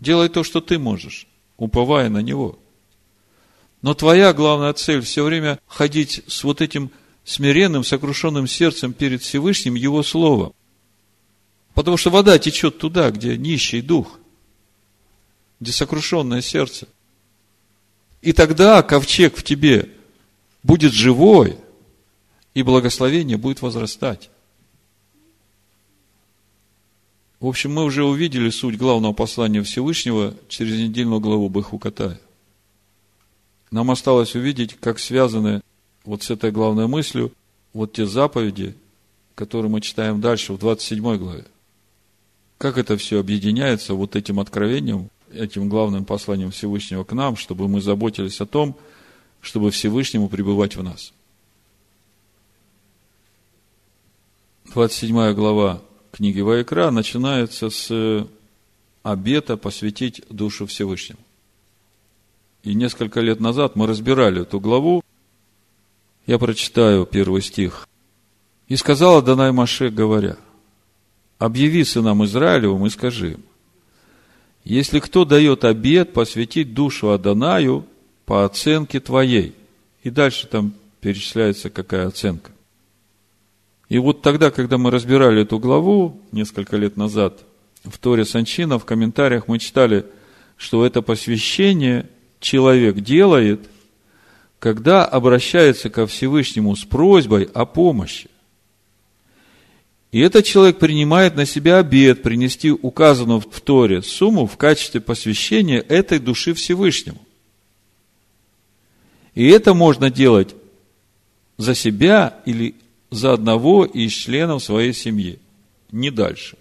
Делай 0.00 0.28
то, 0.28 0.44
что 0.44 0.60
ты 0.60 0.78
можешь, 0.78 1.26
уповая 1.56 2.08
на 2.08 2.18
Него. 2.18 2.58
Но 3.82 3.94
твоя 3.94 4.32
главная 4.32 4.72
цель 4.72 5.02
все 5.02 5.22
время 5.22 5.60
ходить 5.66 6.22
с 6.26 6.42
вот 6.44 6.60
этим 6.60 6.90
смиренным, 7.24 7.84
сокрушенным 7.84 8.46
сердцем 8.46 8.92
перед 8.92 9.22
Всевышним 9.22 9.74
Его 9.74 10.02
Словом. 10.02 10.54
Потому 11.74 11.96
что 11.96 12.10
вода 12.10 12.38
течет 12.38 12.78
туда, 12.78 13.10
где 13.10 13.36
нищий 13.36 13.82
дух, 13.82 14.18
где 15.60 15.70
сокрушенное 15.70 16.40
сердце. 16.40 16.88
И 18.22 18.32
тогда 18.32 18.82
ковчег 18.82 19.36
в 19.36 19.44
тебе 19.44 19.90
будет 20.68 20.92
живой, 20.92 21.56
и 22.52 22.62
благословение 22.62 23.38
будет 23.38 23.62
возрастать. 23.62 24.30
В 27.40 27.46
общем, 27.46 27.72
мы 27.72 27.84
уже 27.84 28.04
увидели 28.04 28.50
суть 28.50 28.76
главного 28.76 29.14
послания 29.14 29.62
Всевышнего 29.62 30.34
через 30.48 30.78
недельную 30.78 31.20
главу 31.20 31.48
Бахукатая. 31.48 32.20
Нам 33.70 33.90
осталось 33.90 34.34
увидеть, 34.34 34.74
как 34.78 34.98
связаны 34.98 35.62
вот 36.04 36.22
с 36.22 36.30
этой 36.30 36.50
главной 36.50 36.86
мыслью 36.86 37.32
вот 37.72 37.94
те 37.94 38.06
заповеди, 38.06 38.74
которые 39.34 39.70
мы 39.70 39.80
читаем 39.80 40.20
дальше 40.20 40.52
в 40.52 40.58
27 40.58 41.16
главе. 41.16 41.44
Как 42.58 42.76
это 42.76 42.96
все 42.98 43.20
объединяется 43.20 43.94
вот 43.94 44.16
этим 44.16 44.40
откровением, 44.40 45.10
этим 45.32 45.68
главным 45.68 46.04
посланием 46.04 46.50
Всевышнего 46.50 47.04
к 47.04 47.12
нам, 47.12 47.36
чтобы 47.36 47.68
мы 47.68 47.80
заботились 47.80 48.40
о 48.40 48.46
том, 48.46 48.76
чтобы 49.40 49.70
Всевышнему 49.70 50.28
пребывать 50.28 50.76
в 50.76 50.82
нас. 50.82 51.12
27 54.72 55.32
глава 55.32 55.80
книги 56.12 56.40
Ваикра 56.40 56.90
начинается 56.90 57.70
с 57.70 58.26
обета 59.02 59.56
посвятить 59.56 60.22
душу 60.28 60.66
Всевышнему. 60.66 61.20
И 62.64 62.74
несколько 62.74 63.20
лет 63.20 63.40
назад 63.40 63.76
мы 63.76 63.86
разбирали 63.86 64.42
эту 64.42 64.60
главу. 64.60 65.02
Я 66.26 66.38
прочитаю 66.38 67.06
первый 67.06 67.40
стих. 67.40 67.88
«И 68.66 68.76
сказала 68.76 69.22
Данай 69.22 69.52
Маше, 69.52 69.88
говоря, 69.88 70.36
объяви 71.38 71.84
сынам 71.84 72.24
Израилевым 72.24 72.84
и 72.84 72.90
скажи 72.90 73.32
им, 73.32 73.44
если 74.64 75.00
кто 75.00 75.24
дает 75.24 75.64
обед 75.64 76.12
посвятить 76.12 76.74
душу 76.74 77.10
Адонаю 77.10 77.86
по 78.28 78.44
оценке 78.44 79.00
твоей. 79.00 79.54
И 80.02 80.10
дальше 80.10 80.46
там 80.46 80.74
перечисляется, 81.00 81.70
какая 81.70 82.06
оценка. 82.06 82.52
И 83.88 83.98
вот 83.98 84.20
тогда, 84.20 84.50
когда 84.50 84.76
мы 84.76 84.90
разбирали 84.90 85.42
эту 85.42 85.58
главу 85.58 86.20
несколько 86.30 86.76
лет 86.76 86.98
назад, 86.98 87.42
в 87.84 87.96
Торе 87.96 88.26
Санчина, 88.26 88.78
в 88.78 88.84
комментариях 88.84 89.48
мы 89.48 89.58
читали, 89.58 90.04
что 90.58 90.84
это 90.84 91.00
посвящение 91.00 92.06
человек 92.38 92.96
делает, 92.96 93.66
когда 94.58 95.06
обращается 95.06 95.88
ко 95.88 96.06
Всевышнему 96.06 96.76
с 96.76 96.84
просьбой 96.84 97.48
о 97.54 97.64
помощи. 97.64 98.28
И 100.12 100.20
этот 100.20 100.44
человек 100.44 100.78
принимает 100.78 101.34
на 101.34 101.46
себя 101.46 101.78
обед 101.78 102.22
принести 102.22 102.72
указанную 102.72 103.40
в 103.40 103.60
Торе 103.62 104.02
сумму 104.02 104.46
в 104.46 104.58
качестве 104.58 105.00
посвящения 105.00 105.80
этой 105.80 106.18
души 106.18 106.52
Всевышнему. 106.52 107.22
И 109.38 109.46
это 109.50 109.72
можно 109.72 110.10
делать 110.10 110.56
за 111.58 111.76
себя 111.76 112.40
или 112.44 112.74
за 113.08 113.34
одного 113.34 113.84
из 113.84 114.10
членов 114.10 114.64
своей 114.64 114.92
семьи, 114.92 115.38
не 115.92 116.10
дальше. 116.10 116.56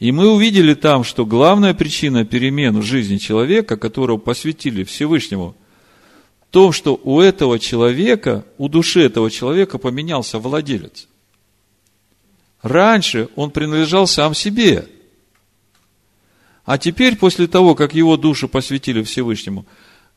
И 0.00 0.10
мы 0.10 0.32
увидели 0.32 0.74
там, 0.74 1.04
что 1.04 1.24
главная 1.24 1.74
причина 1.74 2.24
перемен 2.24 2.80
в 2.80 2.82
жизни 2.82 3.18
человека, 3.18 3.76
которого 3.76 4.16
посвятили 4.16 4.82
Всевышнему, 4.82 5.54
в 6.40 6.52
том, 6.52 6.72
что 6.72 7.00
у 7.04 7.20
этого 7.20 7.60
человека, 7.60 8.44
у 8.58 8.68
души 8.68 9.02
этого 9.02 9.30
человека 9.30 9.78
поменялся 9.78 10.40
владелец. 10.40 11.06
Раньше 12.62 13.28
он 13.36 13.52
принадлежал 13.52 14.08
сам 14.08 14.34
себе. 14.34 14.88
А 16.64 16.78
теперь, 16.78 17.14
после 17.16 17.46
того, 17.46 17.76
как 17.76 17.94
его 17.94 18.16
душу 18.16 18.48
посвятили 18.48 19.04
Всевышнему, 19.04 19.66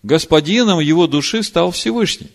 господином 0.04 0.80
его 0.80 1.08
души 1.08 1.44
стал 1.44 1.72
Всевышний. 1.72 2.32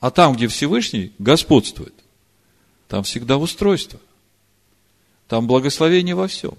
А 0.00 0.10
там, 0.10 0.34
где 0.34 0.46
Всевышний 0.48 1.12
господствует, 1.18 1.94
там 2.88 3.02
всегда 3.02 3.38
устройство. 3.38 3.98
Там 5.28 5.46
благословение 5.46 6.14
во 6.14 6.28
всем. 6.28 6.56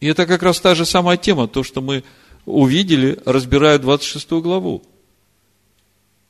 И 0.00 0.06
это 0.06 0.26
как 0.26 0.42
раз 0.42 0.60
та 0.60 0.74
же 0.74 0.84
самая 0.84 1.16
тема, 1.16 1.48
то, 1.48 1.62
что 1.62 1.80
мы 1.80 2.04
увидели, 2.44 3.18
разбирая 3.24 3.78
26 3.78 4.30
главу. 4.32 4.82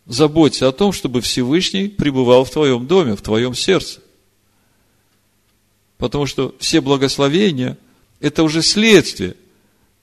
Заботься 0.06 0.68
о 0.68 0.72
том, 0.72 0.92
чтобы 0.92 1.20
Всевышний 1.20 1.88
пребывал 1.88 2.44
в 2.44 2.50
твоем 2.50 2.86
доме, 2.86 3.16
в 3.16 3.22
твоем 3.22 3.54
сердце. 3.54 4.00
Потому 5.98 6.26
что 6.26 6.54
все 6.58 6.80
благословения– 6.80 7.78
это 8.20 8.42
уже 8.42 8.62
следствие 8.62 9.36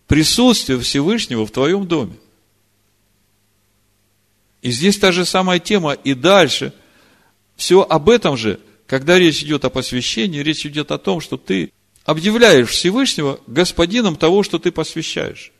присутствия 0.07 0.79
Всевышнего 0.79 1.45
в 1.45 1.51
твоем 1.51 1.87
доме. 1.87 2.15
И 4.61 4.71
здесь 4.71 4.97
та 4.97 5.11
же 5.11 5.25
самая 5.25 5.59
тема 5.59 5.93
и 5.93 6.13
дальше. 6.13 6.73
Все 7.55 7.81
об 7.81 8.09
этом 8.09 8.37
же, 8.37 8.59
когда 8.87 9.19
речь 9.19 9.43
идет 9.43 9.65
о 9.65 9.69
посвящении, 9.69 10.39
речь 10.39 10.65
идет 10.65 10.91
о 10.91 10.97
том, 10.97 11.19
что 11.19 11.37
ты 11.37 11.71
объявляешь 12.05 12.69
Всевышнего 12.69 13.39
господином 13.47 14.15
того, 14.15 14.43
что 14.43 14.59
ты 14.59 14.71
посвящаешь. 14.71 15.51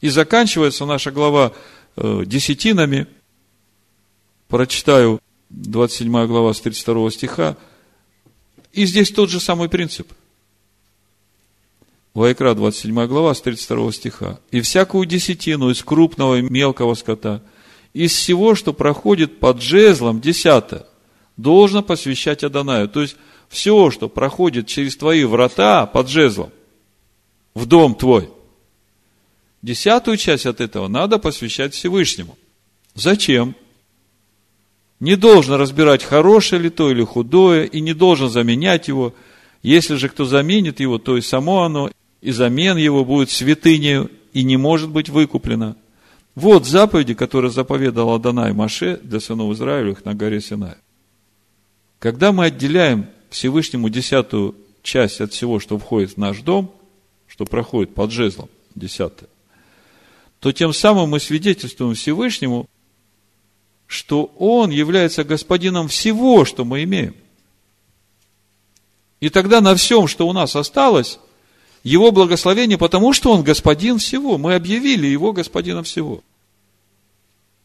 И 0.00 0.08
заканчивается 0.10 0.84
наша 0.84 1.10
глава 1.10 1.52
э, 1.96 2.22
десятинами. 2.24 3.06
Прочитаю 4.48 5.20
27 5.50 6.26
глава 6.26 6.52
с 6.54 6.60
32 6.60 7.10
стиха. 7.10 7.56
И 8.72 8.84
здесь 8.86 9.10
тот 9.10 9.30
же 9.30 9.40
самый 9.40 9.68
принцип– 9.68 10.12
Вайкра, 12.18 12.54
27 12.54 13.06
глава, 13.06 13.32
с 13.32 13.40
32 13.40 13.92
стиха. 13.92 14.40
«И 14.50 14.60
всякую 14.60 15.06
десятину 15.06 15.70
из 15.70 15.84
крупного 15.84 16.40
и 16.40 16.42
мелкого 16.42 16.94
скота, 16.94 17.42
из 17.92 18.10
всего, 18.10 18.56
что 18.56 18.72
проходит 18.72 19.38
под 19.38 19.62
жезлом, 19.62 20.20
десятое, 20.20 20.84
должно 21.36 21.80
посвящать 21.80 22.42
Адонаю». 22.42 22.88
То 22.88 23.02
есть, 23.02 23.16
все, 23.48 23.92
что 23.92 24.08
проходит 24.08 24.66
через 24.66 24.96
твои 24.96 25.22
врата 25.22 25.86
под 25.86 26.08
жезлом, 26.08 26.50
в 27.54 27.66
дом 27.66 27.94
твой, 27.94 28.28
десятую 29.62 30.16
часть 30.16 30.46
от 30.46 30.60
этого 30.60 30.88
надо 30.88 31.18
посвящать 31.18 31.72
Всевышнему. 31.72 32.36
Зачем? 32.96 33.54
Не 35.00 35.16
должен 35.16 35.54
разбирать, 35.54 36.02
хорошее 36.02 36.62
ли 36.62 36.70
то 36.70 36.90
или 36.90 37.02
худое, 37.04 37.64
и 37.64 37.80
не 37.80 37.94
должен 37.94 38.28
заменять 38.28 38.88
его. 38.88 39.14
Если 39.62 39.94
же 39.94 40.08
кто 40.08 40.24
заменит 40.24 40.80
его, 40.80 40.98
то 40.98 41.16
и 41.16 41.20
само 41.20 41.62
оно, 41.62 41.90
и 42.20 42.30
замен 42.32 42.76
его 42.76 43.04
будет 43.04 43.30
святынею 43.30 44.10
и 44.32 44.42
не 44.42 44.56
может 44.56 44.90
быть 44.90 45.08
выкуплено. 45.08 45.76
Вот 46.34 46.66
заповеди, 46.66 47.14
которые 47.14 47.50
заповедал 47.50 48.14
Адонай 48.14 48.52
Маше 48.52 49.00
для 49.02 49.20
сынов 49.20 49.52
Израилевых 49.54 50.04
на 50.04 50.14
горе 50.14 50.40
Синай. 50.40 50.76
Когда 51.98 52.32
мы 52.32 52.46
отделяем 52.46 53.06
Всевышнему 53.30 53.88
десятую 53.88 54.54
часть 54.82 55.20
от 55.20 55.32
всего, 55.32 55.58
что 55.58 55.78
входит 55.78 56.12
в 56.12 56.16
наш 56.16 56.40
дом, 56.40 56.72
что 57.26 57.44
проходит 57.44 57.94
под 57.94 58.12
жезлом, 58.12 58.48
десятое, 58.74 59.28
то 60.40 60.52
тем 60.52 60.72
самым 60.72 61.10
мы 61.10 61.20
свидетельствуем 61.20 61.94
Всевышнему, 61.94 62.68
что 63.88 64.30
Он 64.38 64.70
является 64.70 65.24
господином 65.24 65.88
всего, 65.88 66.44
что 66.44 66.64
мы 66.64 66.84
имеем. 66.84 67.16
И 69.18 69.30
тогда 69.30 69.60
на 69.60 69.74
всем, 69.74 70.06
что 70.06 70.28
у 70.28 70.32
нас 70.32 70.54
осталось, 70.54 71.18
его 71.82 72.12
благословение, 72.12 72.76
потому 72.76 73.12
что 73.14 73.32
Он 73.32 73.42
господин 73.42 73.98
всего. 73.98 74.36
Мы 74.36 74.54
объявили 74.54 75.06
Его 75.06 75.32
господином 75.32 75.84
всего. 75.84 76.22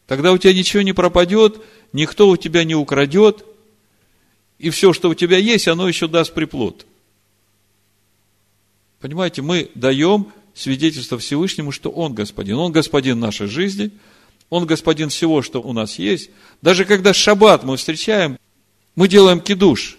Тогда 0.06 0.32
у 0.32 0.38
тебя 0.38 0.54
ничего 0.54 0.82
не 0.82 0.94
пропадет, 0.94 1.62
никто 1.92 2.28
у 2.28 2.36
тебя 2.36 2.64
не 2.64 2.74
украдет, 2.74 3.44
и 4.58 4.70
все, 4.70 4.94
что 4.94 5.10
у 5.10 5.14
тебя 5.14 5.36
есть, 5.36 5.68
оно 5.68 5.86
еще 5.86 6.08
даст 6.08 6.32
приплод. 6.32 6.86
Понимаете, 9.00 9.42
мы 9.42 9.70
даем 9.74 10.32
свидетельство 10.54 11.18
Всевышнему, 11.18 11.70
что 11.70 11.90
Он 11.90 12.14
господин. 12.14 12.56
Он 12.56 12.72
господин 12.72 13.20
нашей 13.20 13.46
жизни, 13.46 13.90
Он 14.50 14.66
господин 14.66 15.08
всего, 15.08 15.42
что 15.42 15.60
у 15.60 15.72
нас 15.72 15.98
есть. 15.98 16.30
Даже 16.62 16.84
когда 16.84 17.12
шаббат 17.12 17.64
мы 17.64 17.76
встречаем, 17.76 18.38
мы 18.94 19.08
делаем 19.08 19.40
кидуш. 19.40 19.98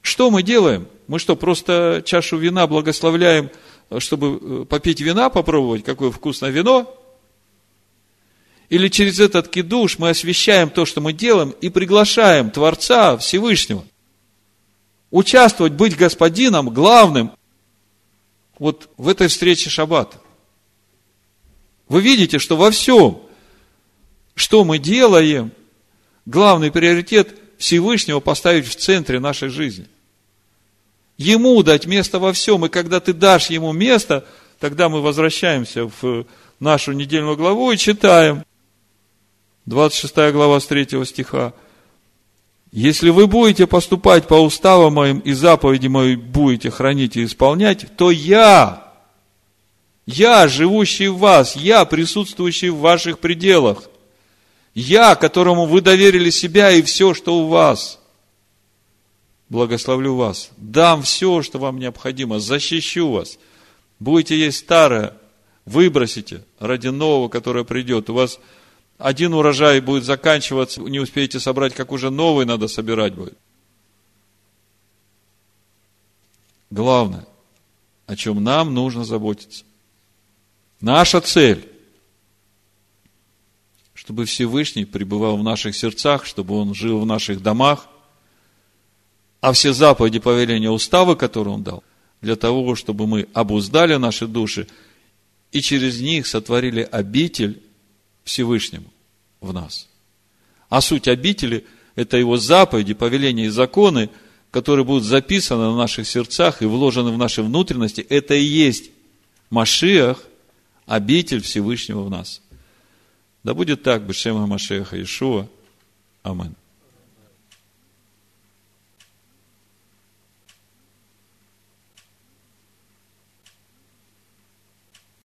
Что 0.00 0.30
мы 0.30 0.42
делаем? 0.42 0.88
Мы 1.06 1.18
что, 1.18 1.36
просто 1.36 2.02
чашу 2.04 2.38
вина 2.38 2.66
благословляем, 2.66 3.50
чтобы 3.98 4.38
э, 4.40 4.64
попить 4.64 5.00
вина, 5.00 5.28
попробовать, 5.28 5.84
какое 5.84 6.10
вкусное 6.10 6.50
вино? 6.50 6.98
Или 8.68 8.88
через 8.88 9.20
этот 9.20 9.48
кидуш 9.48 9.98
мы 9.98 10.10
освещаем 10.10 10.70
то, 10.70 10.86
что 10.86 11.00
мы 11.00 11.12
делаем, 11.12 11.50
и 11.60 11.68
приглашаем 11.68 12.50
Творца 12.50 13.18
Всевышнего 13.18 13.84
участвовать, 15.10 15.74
быть 15.74 15.94
господином, 15.94 16.70
главным 16.70 17.32
вот 18.58 18.88
в 18.96 19.08
этой 19.08 19.28
встрече 19.28 19.68
шаббата. 19.68 20.21
Вы 21.92 22.00
видите, 22.00 22.38
что 22.38 22.56
во 22.56 22.70
всем, 22.70 23.20
что 24.34 24.64
мы 24.64 24.78
делаем, 24.78 25.52
главный 26.24 26.72
приоритет 26.72 27.38
Всевышнего 27.58 28.18
поставить 28.18 28.66
в 28.66 28.74
центре 28.76 29.20
нашей 29.20 29.50
жизни. 29.50 29.86
Ему 31.18 31.62
дать 31.62 31.84
место 31.84 32.18
во 32.18 32.32
всем. 32.32 32.64
И 32.64 32.70
когда 32.70 32.98
ты 32.98 33.12
дашь 33.12 33.50
ему 33.50 33.72
место, 33.72 34.24
тогда 34.58 34.88
мы 34.88 35.02
возвращаемся 35.02 35.90
в 36.00 36.24
нашу 36.60 36.92
недельную 36.92 37.36
главу 37.36 37.70
и 37.72 37.76
читаем. 37.76 38.42
26 39.66 40.32
глава 40.32 40.60
с 40.60 40.66
3 40.66 41.04
стиха. 41.04 41.52
Если 42.70 43.10
вы 43.10 43.26
будете 43.26 43.66
поступать 43.66 44.26
по 44.26 44.36
уставам 44.36 44.94
моим 44.94 45.18
и 45.18 45.34
заповеди 45.34 45.88
мои 45.88 46.16
будете 46.16 46.70
хранить 46.70 47.18
и 47.18 47.24
исполнять, 47.26 47.84
то 47.98 48.10
я, 48.10 48.91
я, 50.06 50.48
живущий 50.48 51.08
в 51.08 51.18
вас, 51.18 51.56
я, 51.56 51.84
присутствующий 51.84 52.70
в 52.70 52.78
ваших 52.78 53.18
пределах, 53.18 53.84
я, 54.74 55.14
которому 55.14 55.66
вы 55.66 55.80
доверили 55.80 56.30
себя 56.30 56.70
и 56.70 56.82
все, 56.82 57.14
что 57.14 57.38
у 57.38 57.48
вас– 57.48 57.98
благословлю 59.52 60.14
вас, 60.14 60.50
дам 60.56 61.02
все, 61.02 61.42
что 61.42 61.58
вам 61.58 61.78
необходимо, 61.78 62.40
защищу 62.40 63.10
вас. 63.10 63.38
Будете 64.00 64.36
есть 64.36 64.58
старое, 64.58 65.14
выбросите 65.66 66.42
ради 66.58 66.88
нового, 66.88 67.28
которое 67.28 67.62
придет. 67.62 68.08
У 68.08 68.14
вас 68.14 68.40
один 68.96 69.34
урожай 69.34 69.80
будет 69.80 70.04
заканчиваться, 70.04 70.80
не 70.80 71.00
успеете 71.00 71.38
собрать, 71.38 71.74
как 71.74 71.92
уже 71.92 72.08
новый 72.08 72.46
надо 72.46 72.66
собирать 72.66 73.14
будет. 73.14 73.36
Главное, 76.70 77.26
о 78.06 78.16
чем 78.16 78.42
нам 78.42 78.72
нужно 78.72 79.04
заботиться. 79.04 79.64
Наша 80.82 81.20
цель, 81.20 81.68
чтобы 83.94 84.24
Всевышний 84.24 84.84
пребывал 84.84 85.36
в 85.36 85.44
наших 85.44 85.76
сердцах, 85.76 86.26
чтобы 86.26 86.56
Он 86.56 86.74
жил 86.74 86.98
в 86.98 87.06
наших 87.06 87.40
домах, 87.40 87.86
а 89.40 89.52
все 89.52 89.72
заповеди 89.72 90.18
повеления 90.18 90.70
уставы, 90.70 91.14
которые 91.14 91.54
Он 91.54 91.62
дал, 91.62 91.84
для 92.20 92.34
того, 92.34 92.74
чтобы 92.74 93.06
мы 93.06 93.28
обуздали 93.32 93.94
наши 93.94 94.26
души 94.26 94.66
и 95.52 95.60
через 95.60 96.00
них 96.00 96.26
сотворили 96.26 96.82
обитель 96.82 97.62
Всевышнему 98.24 98.92
в 99.40 99.52
нас. 99.52 99.88
А 100.68 100.80
суть 100.80 101.06
обители– 101.06 101.64
это 101.94 102.16
его 102.16 102.38
заповеди, 102.38 102.94
повеления 102.94 103.46
и 103.46 103.50
законы, 103.50 104.10
которые 104.50 104.84
будут 104.84 105.04
записаны 105.04 105.62
на 105.62 105.76
наших 105.76 106.08
сердцах 106.08 106.60
и 106.60 106.66
вложены 106.66 107.12
в 107.12 107.18
наши 107.18 107.40
внутренности. 107.40 108.00
Это 108.00 108.34
и 108.34 108.42
есть 108.42 108.90
Машиах, 109.48 110.24
обитель 110.86 111.40
Всевышнего 111.40 112.02
в 112.02 112.10
нас. 112.10 112.42
Да 113.42 113.54
будет 113.54 113.82
так, 113.82 114.06
Бешема 114.06 114.46
Машеха 114.46 115.00
Ишуа. 115.02 115.48
Аминь. 116.22 116.54